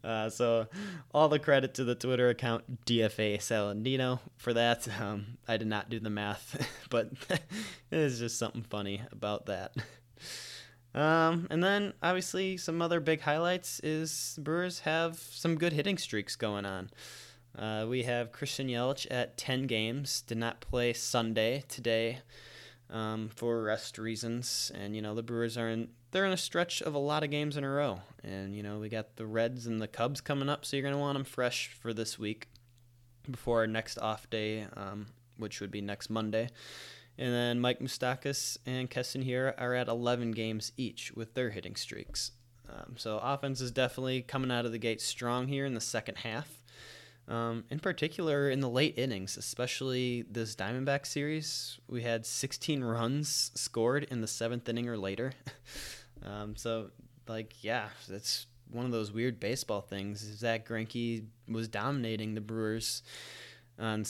Uh, 0.04 0.30
so, 0.30 0.68
all 1.16 1.30
the 1.30 1.40
credit 1.40 1.74
to 1.74 1.84
the 1.84 1.96
Twitter 1.96 2.30
account 2.30 2.86
DFA 2.86 3.38
Saladino 3.38 4.20
for 4.38 4.54
that. 4.54 4.88
Um, 5.02 5.38
I 5.48 5.58
did 5.58 5.68
not 5.68 5.90
do 5.90 6.00
the 6.00 6.12
math, 6.12 6.68
but 6.92 7.10
it 7.30 7.42
is 7.90 8.20
just 8.20 8.38
something 8.38 8.62
funny 8.62 9.02
about 9.12 9.48
that. 9.48 9.74
Um, 10.94 11.48
and 11.50 11.64
then, 11.64 11.94
obviously, 12.04 12.58
some 12.58 12.84
other 12.84 13.00
big 13.00 13.22
highlights 13.22 13.80
is 13.82 14.38
Brewers 14.42 14.80
have 14.82 15.18
some 15.18 15.56
good 15.56 15.74
hitting 15.74 15.98
streaks 15.98 16.36
going 16.36 16.66
on. 16.66 16.92
Uh, 17.58 17.86
we 17.90 18.04
have 18.04 18.32
Christian 18.32 18.68
Yelich 18.68 19.08
at 19.10 19.38
10 19.38 19.66
games, 19.66 20.22
did 20.22 20.38
not 20.38 20.62
play 20.62 20.94
Sunday 20.94 21.64
today 21.68 22.20
um, 22.90 23.30
for 23.34 23.64
rest 23.64 23.98
reasons. 23.98 24.72
And, 24.76 24.96
you 24.96 25.02
know, 25.02 25.16
the 25.16 25.24
Brewers 25.24 25.58
are 25.58 25.70
in 25.70 25.90
they're 26.16 26.26
in 26.26 26.32
a 26.32 26.38
stretch 26.38 26.82
of 26.82 26.94
a 26.94 26.98
lot 26.98 27.26
of 27.26 27.30
games 27.30 27.58
in 27.58 27.66
a 27.66 27.70
row. 27.70 28.00
And, 28.24 28.56
you 28.56 28.64
know, 28.64 28.80
we 28.80 28.88
got 28.88 29.18
the 29.18 29.26
Reds 29.26 29.68
and 29.68 29.82
the 29.82 29.88
Cubs 29.88 30.22
coming 30.22 30.48
up, 30.48 30.64
so 30.64 30.78
you're 30.78 30.82
going 30.82 30.96
to 30.96 30.98
want 30.98 31.18
them 31.18 31.26
fresh 31.26 31.68
for 31.82 31.94
this 31.94 32.18
week 32.18 32.48
before 33.30 33.60
our 33.60 33.68
next 33.68 34.00
off 34.00 34.30
day, 34.30 34.66
um, 34.78 35.08
which 35.36 35.60
would 35.60 35.72
be 35.72 35.82
next 35.82 36.10
Monday. 36.10 36.48
And 37.18 37.34
then 37.34 37.60
Mike 37.60 37.82
Moustakas 37.82 38.58
and 38.66 38.90
Keston 38.90 39.26
Hiura 39.26 39.60
at 39.60 39.90
11 39.90 40.32
games 40.32 40.72
each 40.78 41.12
with 41.12 41.34
their 41.34 41.50
hitting 41.50 41.76
streaks. 41.76 42.32
Um, 42.70 42.94
so 42.96 43.20
offense 43.22 43.60
is 43.60 43.72
definitely 43.72 44.22
coming 44.22 44.52
out 44.52 44.66
of 44.66 44.72
the 44.72 44.78
gate 44.78 45.02
strong 45.02 45.50
here 45.50 45.66
in 45.66 45.74
the 45.74 45.82
second 45.82 46.20
half. 46.20 46.64
Um, 47.28 47.66
in 47.70 47.80
particular, 47.80 48.50
in 48.50 48.62
the 48.62 48.70
late 48.70 48.98
innings, 48.98 49.36
especially 49.36 50.22
this 50.32 50.56
Diamondback 50.56 51.06
series, 51.06 51.78
we 51.90 52.04
had 52.04 52.26
16 52.26 52.86
runs 52.86 53.52
scored 53.54 54.06
in 54.06 54.22
the 54.22 54.28
seventh 54.28 54.70
inning 54.70 54.88
or 54.88 54.98
later. 54.98 55.34
um, 56.26 56.56
so, 56.56 56.92
like, 57.28 57.64
yeah, 57.64 57.90
that's 58.10 58.48
one 58.72 58.86
of 58.86 58.92
those 58.92 59.12
weird 59.12 59.40
baseball 59.40 59.82
things. 59.82 60.20
Zack 60.20 60.68
Greinke 60.68 61.26
was 61.48 61.68
dominating 61.68 62.36
the 62.36 62.42
Brewers 62.42 63.04
on 63.78 64.06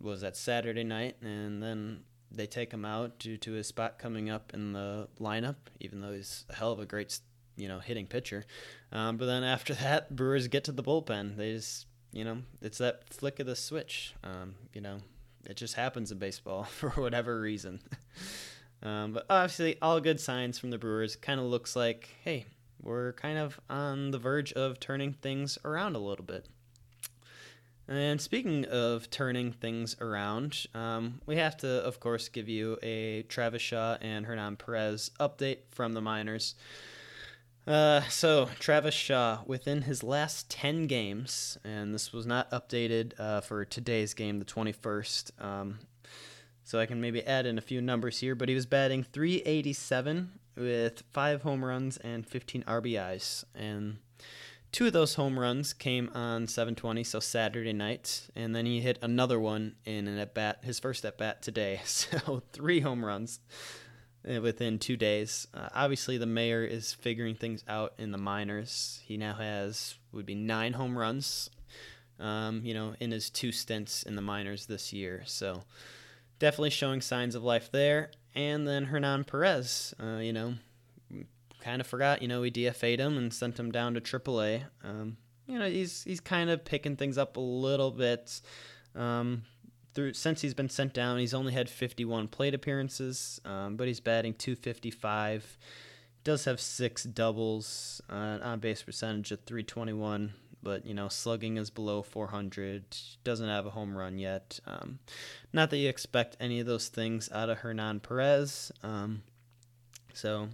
was 0.00 0.20
that 0.20 0.36
Saturday 0.36 0.84
night, 0.84 1.16
and 1.22 1.62
then 1.62 2.00
they 2.30 2.46
take 2.46 2.72
him 2.72 2.84
out 2.84 3.18
due 3.18 3.36
to 3.38 3.52
his 3.52 3.66
spot 3.66 3.98
coming 3.98 4.30
up 4.30 4.52
in 4.54 4.72
the 4.72 5.08
lineup, 5.20 5.56
even 5.80 6.00
though 6.00 6.12
he's 6.12 6.44
a 6.50 6.54
hell 6.54 6.72
of 6.72 6.78
a 6.78 6.86
great, 6.86 7.18
you 7.56 7.68
know, 7.68 7.78
hitting 7.78 8.06
pitcher. 8.06 8.44
Um, 8.92 9.16
but 9.16 9.26
then 9.26 9.42
after 9.42 9.74
that, 9.82 10.14
Brewers 10.14 10.48
get 10.48 10.64
to 10.64 10.72
the 10.72 10.82
bullpen. 10.82 11.36
They 11.36 11.52
just 11.52 11.86
you 12.16 12.24
know, 12.24 12.38
it's 12.62 12.78
that 12.78 13.12
flick 13.12 13.40
of 13.40 13.46
the 13.46 13.54
switch. 13.54 14.14
Um, 14.24 14.54
you 14.72 14.80
know, 14.80 15.00
it 15.44 15.56
just 15.56 15.74
happens 15.74 16.10
in 16.10 16.18
baseball 16.18 16.64
for 16.64 16.90
whatever 16.90 17.38
reason. 17.38 17.80
um, 18.82 19.12
but 19.12 19.26
obviously, 19.28 19.76
all 19.80 20.00
good 20.00 20.20
signs 20.20 20.58
from 20.58 20.70
the 20.70 20.78
Brewers. 20.78 21.16
Kind 21.16 21.40
of 21.40 21.46
looks 21.46 21.74
like, 21.74 22.16
hey, 22.22 22.46
we're 22.82 23.12
kind 23.14 23.38
of 23.38 23.60
on 23.68 24.10
the 24.10 24.18
verge 24.18 24.52
of 24.52 24.78
turning 24.78 25.12
things 25.12 25.58
around 25.64 25.96
a 25.96 26.00
little 26.00 26.24
bit. 26.24 26.46
And 27.88 28.20
speaking 28.20 28.64
of 28.64 29.10
turning 29.10 29.52
things 29.52 29.96
around, 30.00 30.66
um, 30.74 31.20
we 31.24 31.36
have 31.36 31.56
to, 31.58 31.68
of 31.68 32.00
course, 32.00 32.28
give 32.28 32.48
you 32.48 32.78
a 32.82 33.22
Travis 33.28 33.62
Shaw 33.62 33.96
and 34.00 34.26
Hernan 34.26 34.56
Perez 34.56 35.12
update 35.20 35.58
from 35.70 35.92
the 35.92 36.00
minors. 36.00 36.56
Uh, 37.64 38.00
so, 38.02 38.48
Travis 38.58 38.94
Shaw, 38.94 39.40
within 39.46 39.82
his 39.82 40.02
last 40.02 40.50
10 40.50 40.86
games, 40.86 41.58
and 41.64 41.94
this 41.94 42.12
was 42.12 42.26
not 42.26 42.50
updated 42.50 43.12
uh, 43.18 43.40
for 43.40 43.64
today's 43.64 44.14
game, 44.14 44.38
the 44.38 44.44
21st, 44.44 45.42
um, 45.44 45.78
so 46.66 46.80
I 46.80 46.86
can 46.86 47.00
maybe 47.00 47.24
add 47.24 47.46
in 47.46 47.58
a 47.58 47.60
few 47.60 47.80
numbers 47.80 48.18
here, 48.18 48.34
but 48.34 48.48
he 48.48 48.54
was 48.56 48.66
batting 48.66 49.04
387 49.04 50.32
with 50.56 51.04
five 51.12 51.42
home 51.42 51.64
runs 51.64 51.96
and 51.98 52.26
15 52.26 52.64
RBIs. 52.64 53.44
And 53.54 53.98
two 54.72 54.86
of 54.88 54.92
those 54.92 55.14
home 55.14 55.38
runs 55.38 55.72
came 55.72 56.10
on 56.12 56.48
720, 56.48 57.04
so 57.04 57.20
Saturday 57.20 57.72
night, 57.72 58.28
and 58.34 58.52
then 58.52 58.66
he 58.66 58.80
hit 58.80 58.98
another 59.00 59.38
one 59.38 59.76
in 59.84 60.08
an 60.08 60.18
at 60.18 60.34
bat, 60.34 60.58
his 60.64 60.80
first 60.80 61.04
at 61.04 61.16
bat 61.16 61.40
today. 61.40 61.82
So 61.86 62.42
three 62.52 62.80
home 62.80 63.04
runs 63.04 63.38
uh, 64.28 64.40
within 64.40 64.80
two 64.80 64.96
days. 64.96 65.46
Uh, 65.54 65.68
obviously, 65.72 66.18
the 66.18 66.26
mayor 66.26 66.64
is 66.64 66.92
figuring 66.92 67.36
things 67.36 67.62
out 67.68 67.92
in 67.96 68.10
the 68.10 68.18
minors. 68.18 69.00
He 69.04 69.16
now 69.16 69.34
has 69.34 69.94
would 70.10 70.26
be 70.26 70.34
nine 70.34 70.72
home 70.72 70.98
runs, 70.98 71.48
um, 72.18 72.62
you 72.64 72.74
know, 72.74 72.96
in 72.98 73.12
his 73.12 73.30
two 73.30 73.52
stints 73.52 74.02
in 74.02 74.16
the 74.16 74.22
minors 74.22 74.66
this 74.66 74.92
year. 74.92 75.22
So 75.26 75.62
definitely 76.38 76.70
showing 76.70 77.00
signs 77.00 77.34
of 77.34 77.42
life 77.42 77.70
there. 77.70 78.10
And 78.34 78.66
then 78.66 78.84
Hernan 78.84 79.24
Perez, 79.24 79.94
uh, 80.02 80.18
you 80.18 80.32
know, 80.32 80.54
kind 81.60 81.80
of 81.80 81.86
forgot, 81.86 82.22
you 82.22 82.28
know, 82.28 82.42
we 82.42 82.50
DFA'd 82.50 83.00
him 83.00 83.16
and 83.16 83.32
sent 83.32 83.58
him 83.58 83.72
down 83.72 83.94
to 83.94 84.00
AAA. 84.00 84.64
Um, 84.84 85.16
you 85.46 85.58
know, 85.58 85.68
he's 85.68 86.04
he's 86.04 86.20
kind 86.20 86.50
of 86.50 86.64
picking 86.64 86.96
things 86.96 87.18
up 87.18 87.36
a 87.36 87.40
little 87.40 87.90
bit. 87.90 88.40
Um, 88.94 89.42
through 89.94 90.12
since 90.12 90.42
he's 90.42 90.54
been 90.54 90.68
sent 90.68 90.92
down, 90.92 91.18
he's 91.18 91.34
only 91.34 91.52
had 91.52 91.70
51 91.70 92.28
plate 92.28 92.54
appearances, 92.54 93.40
um, 93.44 93.76
but 93.76 93.86
he's 93.86 94.00
batting 94.00 94.34
255. 94.34 95.56
Does 96.22 96.44
have 96.44 96.60
six 96.60 97.04
doubles, 97.04 98.02
uh, 98.10 98.38
on 98.42 98.58
base 98.58 98.82
percentage 98.82 99.30
of 99.30 99.40
321, 99.44 100.34
but 100.66 100.84
you 100.84 100.94
know 100.94 101.06
slugging 101.06 101.58
is 101.58 101.70
below 101.70 102.02
400. 102.02 102.84
Doesn't 103.22 103.48
have 103.48 103.66
a 103.66 103.70
home 103.70 103.96
run 103.96 104.18
yet. 104.18 104.58
Um, 104.66 104.98
not 105.52 105.70
that 105.70 105.76
you 105.76 105.88
expect 105.88 106.36
any 106.40 106.58
of 106.58 106.66
those 106.66 106.88
things 106.88 107.30
out 107.32 107.48
of 107.48 107.58
Hernan 107.58 108.00
Perez. 108.00 108.72
Um, 108.82 109.22
so 110.12 110.48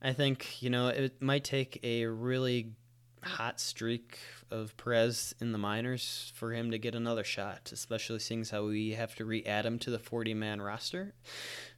I 0.00 0.12
think 0.12 0.62
you 0.62 0.70
know 0.70 0.86
it 0.86 1.20
might 1.20 1.42
take 1.42 1.80
a 1.82 2.06
really 2.06 2.74
hot 3.24 3.58
streak 3.58 4.20
of 4.52 4.76
Perez 4.76 5.34
in 5.40 5.50
the 5.50 5.58
minors 5.58 6.32
for 6.36 6.52
him 6.52 6.70
to 6.70 6.78
get 6.78 6.94
another 6.94 7.24
shot, 7.24 7.70
especially 7.72 8.20
seeing 8.20 8.44
how 8.44 8.66
we 8.66 8.92
have 8.92 9.16
to 9.16 9.24
re-add 9.24 9.66
him 9.66 9.80
to 9.80 9.90
the 9.90 9.98
40-man 9.98 10.62
roster 10.62 11.12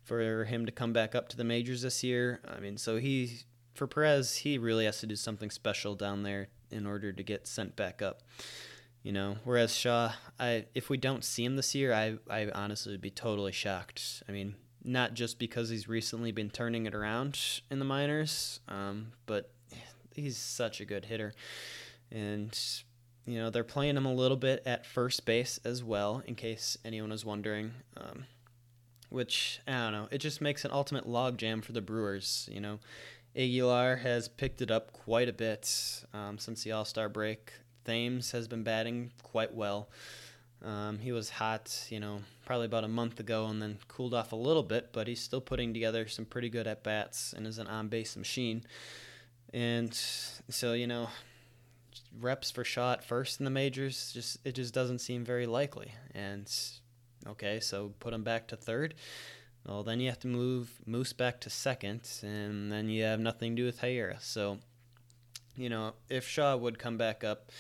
for 0.05 0.45
him 0.45 0.67
to 0.67 0.73
come 0.73 0.93
back 0.93 1.15
up 1.15 1.29
to 1.31 1.39
the 1.39 1.45
majors 1.45 1.83
this 1.83 2.05
year. 2.05 2.41
I 2.47 2.61
mean, 2.61 2.77
so 2.77 2.99
he 2.99 3.45
for 3.75 3.87
Perez, 3.87 4.37
he 4.37 4.59
really 4.59 4.85
has 4.85 5.01
to 5.01 5.07
do 5.07 5.17
something 5.17 5.51
special 5.51 5.95
down 5.95 6.23
there 6.23 6.49
in 6.73 6.87
order 6.87 7.13
to 7.13 7.23
get 7.23 7.47
sent 7.47 7.77
back 7.77 8.03
up. 8.03 8.23
You 9.03 9.13
know, 9.13 9.37
whereas 9.45 9.75
Shaw, 9.75 10.13
I 10.39 10.67
if 10.75 10.89
we 10.89 10.97
don't 10.97 11.25
see 11.25 11.45
him 11.45 11.57
this 11.57 11.75
year, 11.75 11.93
I 11.93 12.19
I 12.31 12.51
honestly 12.55 12.93
would 12.93 13.01
be 13.01 13.11
totally 13.11 13.53
shocked. 13.53 14.23
I 14.29 14.33
mean, 14.33 14.55
not 14.85 15.15
just 15.15 15.39
because 15.39 15.69
he's 15.69 15.89
recently 15.89 16.31
been 16.33 16.51
turning 16.51 16.87
it 16.87 16.95
around 16.95 17.39
in 17.71 17.79
the 17.79 17.85
minors, 17.85 18.61
um, 18.69 19.13
but 19.27 19.51
he's 20.15 20.37
such 20.37 20.81
a 20.81 20.85
good 20.85 21.07
hitter, 21.07 21.35
and 22.11 22.57
you 23.27 23.39
know 23.39 23.51
they're 23.51 23.65
playing 23.65 23.97
him 23.97 24.07
a 24.07 24.15
little 24.15 24.37
bit 24.37 24.63
at 24.67 24.87
first 24.87 25.25
base 25.25 25.59
as 25.65 25.83
well, 25.83 26.23
in 26.27 26.37
case 26.37 26.79
anyone 26.85 27.11
was 27.11 27.25
wondering. 27.25 27.73
Um, 27.97 28.27
which 29.09 29.61
I 29.67 29.73
don't 29.73 29.93
know, 29.93 30.09
it 30.11 30.19
just 30.19 30.41
makes 30.41 30.65
an 30.65 30.71
ultimate 30.73 31.07
logjam 31.07 31.63
for 31.63 31.73
the 31.73 31.83
Brewers. 31.83 32.49
You 32.51 32.61
know, 32.61 32.79
Aguilar 33.37 33.97
has 33.97 34.29
picked 34.29 34.61
it 34.61 34.71
up 34.71 34.93
quite 34.93 35.29
a 35.29 35.33
bit 35.33 36.05
um, 36.13 36.39
since 36.39 36.65
the 36.65 36.73
All 36.73 36.85
Star 36.85 37.09
break. 37.09 37.53
Thames 37.85 38.31
has 38.33 38.47
been 38.47 38.63
batting 38.63 39.13
quite 39.23 39.55
well. 39.55 39.89
Um, 40.65 40.99
he 40.99 41.11
was 41.11 41.29
hot, 41.29 41.87
you 41.91 41.99
know, 41.99 42.21
probably 42.45 42.67
about 42.67 42.85
a 42.85 42.89
month 42.89 43.19
ago 43.19 43.47
and 43.47 43.61
then 43.61 43.79
cooled 43.89 44.15
off 44.15 44.33
a 44.33 44.37
little 44.37 44.63
bit, 44.63 44.91
but 44.93 45.09
he's 45.09 45.21
still 45.21 45.41
putting 45.41 45.73
together 45.73 46.07
some 46.07 46.25
pretty 46.25 46.49
good 46.49 46.69
at 46.69 46.85
bats 46.85 47.33
and 47.33 47.47
is 47.47 47.59
an 47.59 47.67
on 47.67 47.89
base 47.89 48.17
machine. 48.17 48.63
And 49.53 49.93
so, 49.93 50.73
you 50.73 50.87
know, 50.87 51.09
reps 52.21 52.51
for 52.51 52.63
Shaw 52.63 52.97
first 52.97 53.41
in 53.41 53.45
the 53.45 53.51
majors 53.51 54.13
just 54.13 54.39
it 54.45 54.55
just 54.55 54.73
doesn't 54.75 55.01
seem 55.01 55.25
very 55.25 55.47
likely. 55.47 55.93
And 56.15 56.51
okay, 57.27 57.59
so 57.59 57.93
put 57.99 58.15
him 58.15 58.23
back 58.23 58.49
to 58.49 58.57
third. 58.57 58.95
Well, 59.67 59.85
then 59.85 60.01
you 60.01 60.09
have 60.09 60.19
to 60.21 60.29
move 60.29 60.81
Moose 60.87 61.13
back 61.13 61.41
to 61.43 61.51
second, 61.51 62.09
and 62.23 62.73
then 62.73 62.89
you 62.89 63.05
have 63.05 63.21
nothing 63.21 63.55
to 63.55 63.63
do 63.63 63.67
with 63.67 63.81
Hiura. 63.81 64.21
So, 64.21 64.59
you 65.57 65.69
know, 65.69 65.95
if 66.09 66.27
Shaw 66.27 66.57
would 66.57 66.79
come 66.79 66.97
back 66.97 67.23
up, 67.23 67.53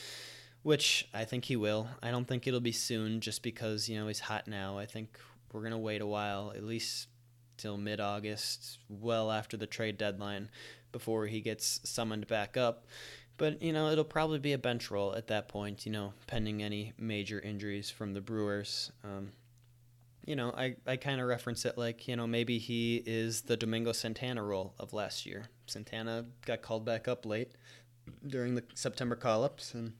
which 0.62 1.08
I 1.14 1.24
think 1.24 1.44
he 1.44 1.56
will, 1.56 1.88
I 2.02 2.10
don't 2.10 2.26
think 2.26 2.46
it'll 2.46 2.60
be 2.60 2.72
soon 2.72 3.20
just 3.20 3.42
because, 3.42 3.88
you 3.88 3.98
know, 3.98 4.08
he's 4.08 4.20
hot 4.20 4.48
now. 4.48 4.78
I 4.78 4.86
think 4.86 5.18
we're 5.52 5.60
going 5.60 5.72
to 5.72 5.78
wait 5.78 6.00
a 6.00 6.06
while, 6.06 6.52
at 6.56 6.64
least 6.64 7.08
till 7.56 7.76
mid 7.76 8.00
August, 8.00 8.78
well 8.88 9.30
after 9.30 9.56
the 9.56 9.66
trade 9.66 9.96
deadline, 9.96 10.50
before 10.90 11.26
he 11.26 11.40
gets 11.40 11.80
summoned 11.84 12.26
back 12.26 12.56
up. 12.56 12.86
But, 13.38 13.62
you 13.62 13.72
know, 13.72 13.90
it'll 13.90 14.04
probably 14.04 14.38
be 14.38 14.52
a 14.52 14.58
bench 14.58 14.90
role 14.90 15.14
at 15.14 15.28
that 15.28 15.48
point, 15.48 15.86
you 15.86 15.92
know, 15.92 16.14
pending 16.26 16.62
any 16.62 16.92
major 16.98 17.40
injuries 17.40 17.90
from 17.90 18.12
the 18.12 18.20
Brewers. 18.20 18.92
Um, 19.04 19.32
you 20.24 20.36
know, 20.36 20.52
I, 20.56 20.76
I 20.86 20.96
kind 20.96 21.20
of 21.20 21.26
reference 21.26 21.64
it 21.64 21.76
like, 21.76 22.06
you 22.06 22.16
know, 22.16 22.26
maybe 22.26 22.58
he 22.58 23.02
is 23.04 23.42
the 23.42 23.56
Domingo 23.56 23.92
Santana 23.92 24.42
role 24.42 24.74
of 24.78 24.92
last 24.92 25.26
year. 25.26 25.48
Santana 25.66 26.26
got 26.46 26.62
called 26.62 26.84
back 26.84 27.08
up 27.08 27.26
late 27.26 27.52
during 28.26 28.54
the 28.54 28.62
September 28.74 29.16
call 29.16 29.44
ups 29.44 29.74
and 29.74 29.94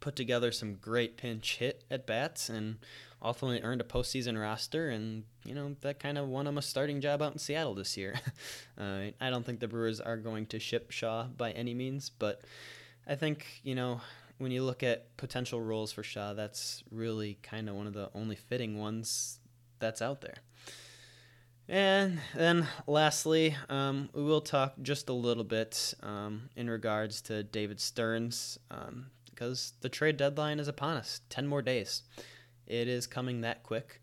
put 0.00 0.16
together 0.16 0.52
some 0.52 0.74
great 0.74 1.16
pinch 1.16 1.58
hit 1.58 1.84
at 1.90 2.06
bats 2.06 2.48
and 2.48 2.78
ultimately 3.20 3.62
earned 3.62 3.80
a 3.80 3.84
postseason 3.84 4.40
roster. 4.40 4.90
And, 4.90 5.24
you 5.44 5.54
know, 5.54 5.76
that 5.80 5.98
kind 5.98 6.18
of 6.18 6.28
won 6.28 6.46
him 6.46 6.58
a 6.58 6.62
starting 6.62 7.00
job 7.00 7.22
out 7.22 7.32
in 7.32 7.38
Seattle 7.38 7.74
this 7.74 7.96
year. 7.96 8.14
uh, 8.78 9.06
I 9.20 9.30
don't 9.30 9.44
think 9.44 9.60
the 9.60 9.68
Brewers 9.68 10.00
are 10.00 10.16
going 10.16 10.46
to 10.46 10.60
ship 10.60 10.90
Shaw 10.90 11.24
by 11.24 11.50
any 11.52 11.74
means, 11.74 12.10
but 12.10 12.42
I 13.06 13.16
think, 13.16 13.46
you 13.64 13.74
know, 13.74 14.00
when 14.42 14.50
you 14.50 14.64
look 14.64 14.82
at 14.82 15.16
potential 15.16 15.60
roles 15.60 15.92
for 15.92 16.02
Shaw, 16.02 16.32
that's 16.32 16.82
really 16.90 17.38
kind 17.44 17.68
of 17.68 17.76
one 17.76 17.86
of 17.86 17.92
the 17.92 18.10
only 18.12 18.34
fitting 18.34 18.76
ones 18.76 19.38
that's 19.78 20.02
out 20.02 20.20
there. 20.20 20.34
And 21.68 22.18
then 22.34 22.66
lastly, 22.88 23.54
um, 23.68 24.10
we 24.12 24.22
will 24.24 24.40
talk 24.40 24.74
just 24.82 25.08
a 25.08 25.12
little 25.12 25.44
bit 25.44 25.94
um, 26.02 26.50
in 26.56 26.68
regards 26.68 27.22
to 27.22 27.44
David 27.44 27.80
Stearns 27.80 28.58
um, 28.68 29.06
because 29.30 29.74
the 29.80 29.88
trade 29.88 30.16
deadline 30.16 30.58
is 30.58 30.66
upon 30.66 30.96
us 30.96 31.20
10 31.30 31.46
more 31.46 31.62
days. 31.62 32.02
It 32.66 32.88
is 32.88 33.06
coming 33.06 33.42
that 33.42 33.62
quick. 33.62 34.02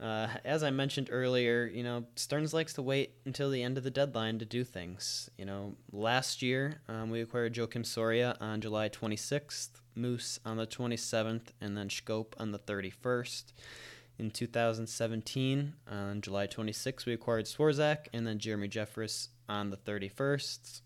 Uh, 0.00 0.28
as 0.46 0.62
I 0.62 0.70
mentioned 0.70 1.10
earlier, 1.12 1.70
you 1.72 1.82
know, 1.82 2.04
Stearns 2.16 2.54
likes 2.54 2.72
to 2.74 2.82
wait 2.82 3.16
until 3.26 3.50
the 3.50 3.62
end 3.62 3.76
of 3.76 3.84
the 3.84 3.90
deadline 3.90 4.38
to 4.38 4.46
do 4.46 4.64
things. 4.64 5.28
You 5.36 5.44
know, 5.44 5.76
last 5.92 6.40
year 6.40 6.80
um, 6.88 7.10
we 7.10 7.20
acquired 7.20 7.54
Joakim 7.54 7.84
Soria 7.84 8.34
on 8.40 8.62
July 8.62 8.88
26th, 8.88 9.68
Moose 9.94 10.40
on 10.44 10.56
the 10.56 10.66
27th, 10.66 11.48
and 11.60 11.76
then 11.76 11.90
Schoop 11.90 12.32
on 12.38 12.50
the 12.50 12.58
31st. 12.58 13.52
In 14.18 14.30
2017, 14.30 15.74
on 15.90 16.20
July 16.22 16.46
26th, 16.46 17.04
we 17.04 17.12
acquired 17.12 17.44
Swarzak 17.44 18.06
and 18.14 18.26
then 18.26 18.38
Jeremy 18.38 18.68
Jeffress 18.68 19.28
on 19.50 19.68
the 19.68 19.76
31st. 19.76 20.80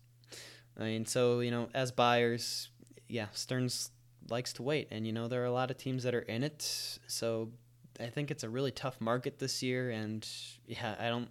I 0.77 0.83
mean, 0.83 1.05
so, 1.05 1.39
you 1.39 1.51
know, 1.51 1.69
as 1.73 1.91
buyers, 1.91 2.69
yeah, 3.07 3.27
Stearns 3.31 3.91
likes 4.29 4.51
to 4.53 4.63
wait. 4.63 4.89
And, 4.91 5.05
you 5.07 5.13
know, 5.13 5.29
there 5.29 5.41
are 5.41 5.45
a 5.45 5.51
lot 5.51 5.71
of 5.71 5.77
teams 5.77 6.03
that 6.03 6.15
are 6.15 6.21
in 6.21 6.43
it. 6.43 6.99
So 7.07 7.49
I 7.99 8.07
think 8.07 8.31
it's 8.31 8.43
a 8.43 8.49
really 8.49 8.71
tough 8.71 8.99
market 8.99 9.39
this 9.39 9.63
year, 9.63 9.89
and 9.89 10.27
yeah, 10.67 10.95
I 10.99 11.09
don't, 11.09 11.29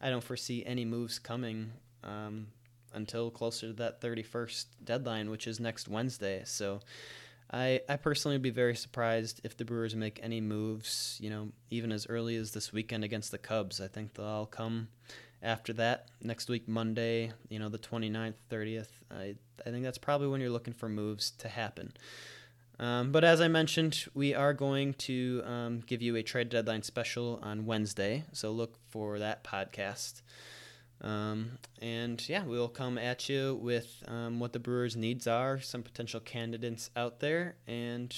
I 0.00 0.10
don't 0.10 0.24
foresee 0.24 0.64
any 0.64 0.84
moves 0.84 1.18
coming 1.18 1.72
um, 2.02 2.48
until 2.92 3.30
closer 3.30 3.68
to 3.68 3.72
that 3.74 4.00
31st 4.00 4.66
deadline, 4.84 5.30
which 5.30 5.46
is 5.46 5.60
next 5.60 5.88
Wednesday. 5.88 6.42
So, 6.44 6.80
I, 7.52 7.80
I 7.86 7.96
personally 7.96 8.36
would 8.36 8.42
be 8.42 8.50
very 8.50 8.74
surprised 8.74 9.42
if 9.44 9.56
the 9.56 9.64
Brewers 9.64 9.94
make 9.94 10.18
any 10.22 10.40
moves, 10.40 11.18
you 11.20 11.28
know, 11.28 11.48
even 11.70 11.92
as 11.92 12.06
early 12.08 12.36
as 12.36 12.52
this 12.52 12.72
weekend 12.72 13.04
against 13.04 13.30
the 13.30 13.38
Cubs. 13.38 13.80
I 13.80 13.88
think 13.88 14.14
they'll 14.14 14.24
all 14.24 14.46
come 14.46 14.88
after 15.42 15.74
that 15.74 16.06
next 16.22 16.48
week, 16.48 16.66
Monday, 16.66 17.32
you 17.50 17.58
know, 17.58 17.68
the 17.68 17.78
29th, 17.78 18.34
30th. 18.50 18.88
I, 19.10 19.34
I 19.66 19.70
think 19.70 19.84
that's 19.84 19.98
probably 19.98 20.28
when 20.28 20.40
you're 20.40 20.50
looking 20.50 20.72
for 20.72 20.88
moves 20.88 21.30
to 21.38 21.48
happen. 21.48 21.92
Um, 22.78 23.12
but 23.12 23.22
as 23.22 23.40
I 23.40 23.48
mentioned, 23.48 24.06
we 24.14 24.34
are 24.34 24.52
going 24.52 24.94
to 24.94 25.42
um, 25.44 25.80
give 25.86 26.02
you 26.02 26.16
a 26.16 26.22
trade 26.22 26.48
deadline 26.48 26.82
special 26.82 27.38
on 27.42 27.66
Wednesday, 27.66 28.24
so 28.32 28.50
look 28.50 28.76
for 28.88 29.18
that 29.18 29.44
podcast. 29.44 30.22
Um, 31.00 31.58
and 31.80 32.26
yeah, 32.28 32.44
we'll 32.44 32.68
come 32.68 32.96
at 32.96 33.28
you 33.28 33.58
with 33.60 34.02
um, 34.06 34.38
what 34.38 34.52
the 34.52 34.60
Brewers' 34.60 34.96
needs 34.96 35.26
are, 35.26 35.60
some 35.60 35.82
potential 35.82 36.20
candidates 36.20 36.90
out 36.96 37.20
there, 37.20 37.56
and 37.66 38.16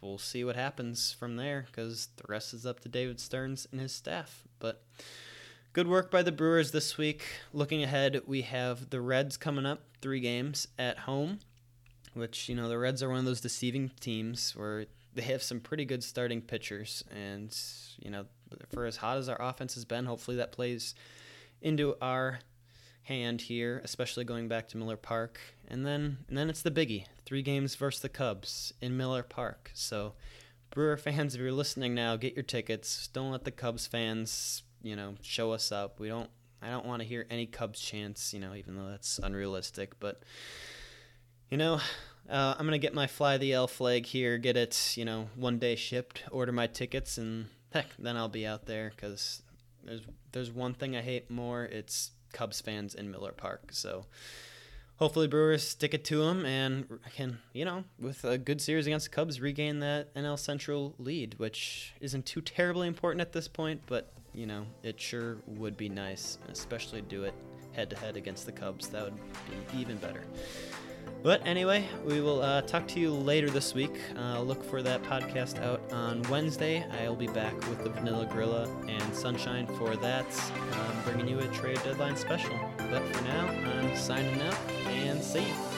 we'll 0.00 0.18
see 0.18 0.44
what 0.44 0.56
happens 0.56 1.12
from 1.18 1.36
there 1.36 1.66
because 1.66 2.08
the 2.16 2.24
rest 2.28 2.54
is 2.54 2.66
up 2.66 2.80
to 2.80 2.88
David 2.88 3.18
Stearns 3.18 3.66
and 3.72 3.80
his 3.80 3.92
staff. 3.92 4.44
But 4.58 4.84
good 5.72 5.88
work 5.88 6.10
by 6.10 6.22
the 6.22 6.32
Brewers 6.32 6.70
this 6.70 6.98
week. 6.98 7.24
Looking 7.52 7.82
ahead, 7.82 8.20
we 8.26 8.42
have 8.42 8.90
the 8.90 9.00
Reds 9.00 9.36
coming 9.36 9.66
up, 9.66 9.82
three 10.00 10.20
games 10.20 10.68
at 10.78 11.00
home 11.00 11.40
which 12.14 12.48
you 12.48 12.54
know 12.54 12.68
the 12.68 12.78
Reds 12.78 13.02
are 13.02 13.08
one 13.08 13.18
of 13.18 13.24
those 13.24 13.40
deceiving 13.40 13.90
teams 14.00 14.54
where 14.56 14.86
they 15.14 15.22
have 15.22 15.42
some 15.42 15.60
pretty 15.60 15.84
good 15.84 16.02
starting 16.02 16.40
pitchers, 16.40 17.04
and 17.10 17.56
you 17.98 18.10
know 18.10 18.26
for 18.70 18.86
as 18.86 18.96
hot 18.96 19.18
as 19.18 19.28
our 19.28 19.40
offense 19.40 19.74
has 19.74 19.84
been, 19.84 20.06
hopefully 20.06 20.36
that 20.36 20.52
plays 20.52 20.94
into 21.60 21.96
our 22.00 22.40
hand 23.04 23.42
here, 23.42 23.80
especially 23.84 24.24
going 24.24 24.48
back 24.48 24.68
to 24.68 24.76
Miller 24.76 24.96
Park, 24.96 25.40
and 25.68 25.86
then 25.86 26.18
and 26.28 26.38
then 26.38 26.48
it's 26.48 26.62
the 26.62 26.70
biggie: 26.70 27.06
three 27.24 27.42
games 27.42 27.74
versus 27.74 28.02
the 28.02 28.08
Cubs 28.08 28.72
in 28.80 28.96
Miller 28.96 29.22
Park. 29.22 29.70
So, 29.74 30.14
Brewer 30.70 30.96
fans, 30.96 31.34
if 31.34 31.40
you're 31.40 31.52
listening 31.52 31.94
now, 31.94 32.16
get 32.16 32.34
your 32.34 32.44
tickets. 32.44 33.08
Don't 33.08 33.32
let 33.32 33.44
the 33.44 33.50
Cubs 33.50 33.86
fans, 33.86 34.62
you 34.82 34.96
know, 34.96 35.14
show 35.22 35.52
us 35.52 35.72
up. 35.72 36.00
We 36.00 36.08
don't. 36.08 36.30
I 36.64 36.70
don't 36.70 36.86
want 36.86 37.02
to 37.02 37.08
hear 37.08 37.26
any 37.28 37.46
Cubs 37.46 37.80
chants, 37.80 38.32
you 38.32 38.38
know, 38.38 38.54
even 38.54 38.76
though 38.76 38.88
that's 38.88 39.18
unrealistic, 39.18 39.98
but 39.98 40.22
you 41.52 41.58
know, 41.58 41.74
uh, 42.30 42.54
I'm 42.58 42.64
gonna 42.64 42.78
get 42.78 42.94
my 42.94 43.06
fly 43.06 43.36
the 43.36 43.52
L 43.52 43.66
flag 43.66 44.06
here, 44.06 44.38
get 44.38 44.56
it, 44.56 44.94
you 44.96 45.04
know, 45.04 45.28
one 45.36 45.58
day 45.58 45.76
shipped, 45.76 46.22
order 46.30 46.50
my 46.50 46.66
tickets, 46.66 47.18
and 47.18 47.48
heck, 47.74 47.88
then 47.98 48.16
I'll 48.16 48.30
be 48.30 48.46
out 48.46 48.64
there 48.64 48.90
because 48.96 49.42
there's 49.84 50.00
there's 50.32 50.50
one 50.50 50.72
thing 50.72 50.96
I 50.96 51.02
hate 51.02 51.30
more. 51.30 51.64
It's 51.64 52.12
Cubs 52.32 52.62
fans 52.62 52.94
in 52.94 53.10
Miller 53.10 53.32
Park. 53.32 53.68
So 53.72 54.06
hopefully 54.96 55.28
Brewers 55.28 55.68
stick 55.68 55.92
it 55.92 56.06
to 56.06 56.24
them 56.24 56.46
and 56.46 56.86
can, 57.14 57.36
you 57.52 57.66
know, 57.66 57.84
with 58.00 58.24
a 58.24 58.38
good 58.38 58.62
series 58.62 58.86
against 58.86 59.10
the 59.10 59.14
Cubs, 59.14 59.38
regain 59.38 59.80
that 59.80 60.14
NL 60.14 60.38
Central 60.38 60.94
lead, 60.98 61.34
which 61.36 61.92
isn't 62.00 62.24
too 62.24 62.40
terribly 62.40 62.88
important 62.88 63.20
at 63.20 63.34
this 63.34 63.46
point, 63.46 63.82
but 63.86 64.10
you 64.32 64.46
know, 64.46 64.64
it 64.82 64.98
sure 64.98 65.36
would 65.46 65.76
be 65.76 65.90
nice, 65.90 66.38
especially 66.50 67.02
do 67.02 67.24
it 67.24 67.34
head 67.72 67.90
to 67.90 67.96
head 67.96 68.16
against 68.16 68.46
the 68.46 68.52
Cubs. 68.52 68.88
That 68.88 69.04
would 69.04 69.16
be 69.16 69.78
even 69.78 69.96
better. 69.98 70.24
But 71.22 71.46
anyway, 71.46 71.84
we 72.04 72.20
will 72.20 72.42
uh, 72.42 72.62
talk 72.62 72.88
to 72.88 73.00
you 73.00 73.12
later 73.12 73.48
this 73.48 73.74
week. 73.74 74.00
Uh, 74.18 74.40
look 74.40 74.62
for 74.64 74.82
that 74.82 75.04
podcast 75.04 75.62
out 75.62 75.80
on 75.92 76.22
Wednesday. 76.24 76.84
I'll 77.00 77.14
be 77.14 77.28
back 77.28 77.54
with 77.68 77.84
the 77.84 77.90
Vanilla 77.90 78.26
Gorilla 78.26 78.68
and 78.88 79.14
Sunshine 79.14 79.66
for 79.78 79.94
that, 79.96 80.26
bringing 81.04 81.28
you 81.28 81.38
a 81.38 81.46
trade 81.48 81.80
deadline 81.84 82.16
special. 82.16 82.58
But 82.76 83.06
for 83.14 83.24
now, 83.24 83.46
I'm 83.46 83.96
signing 83.96 84.40
out 84.42 84.58
and 84.86 85.22
see 85.22 85.46
you. 85.46 85.71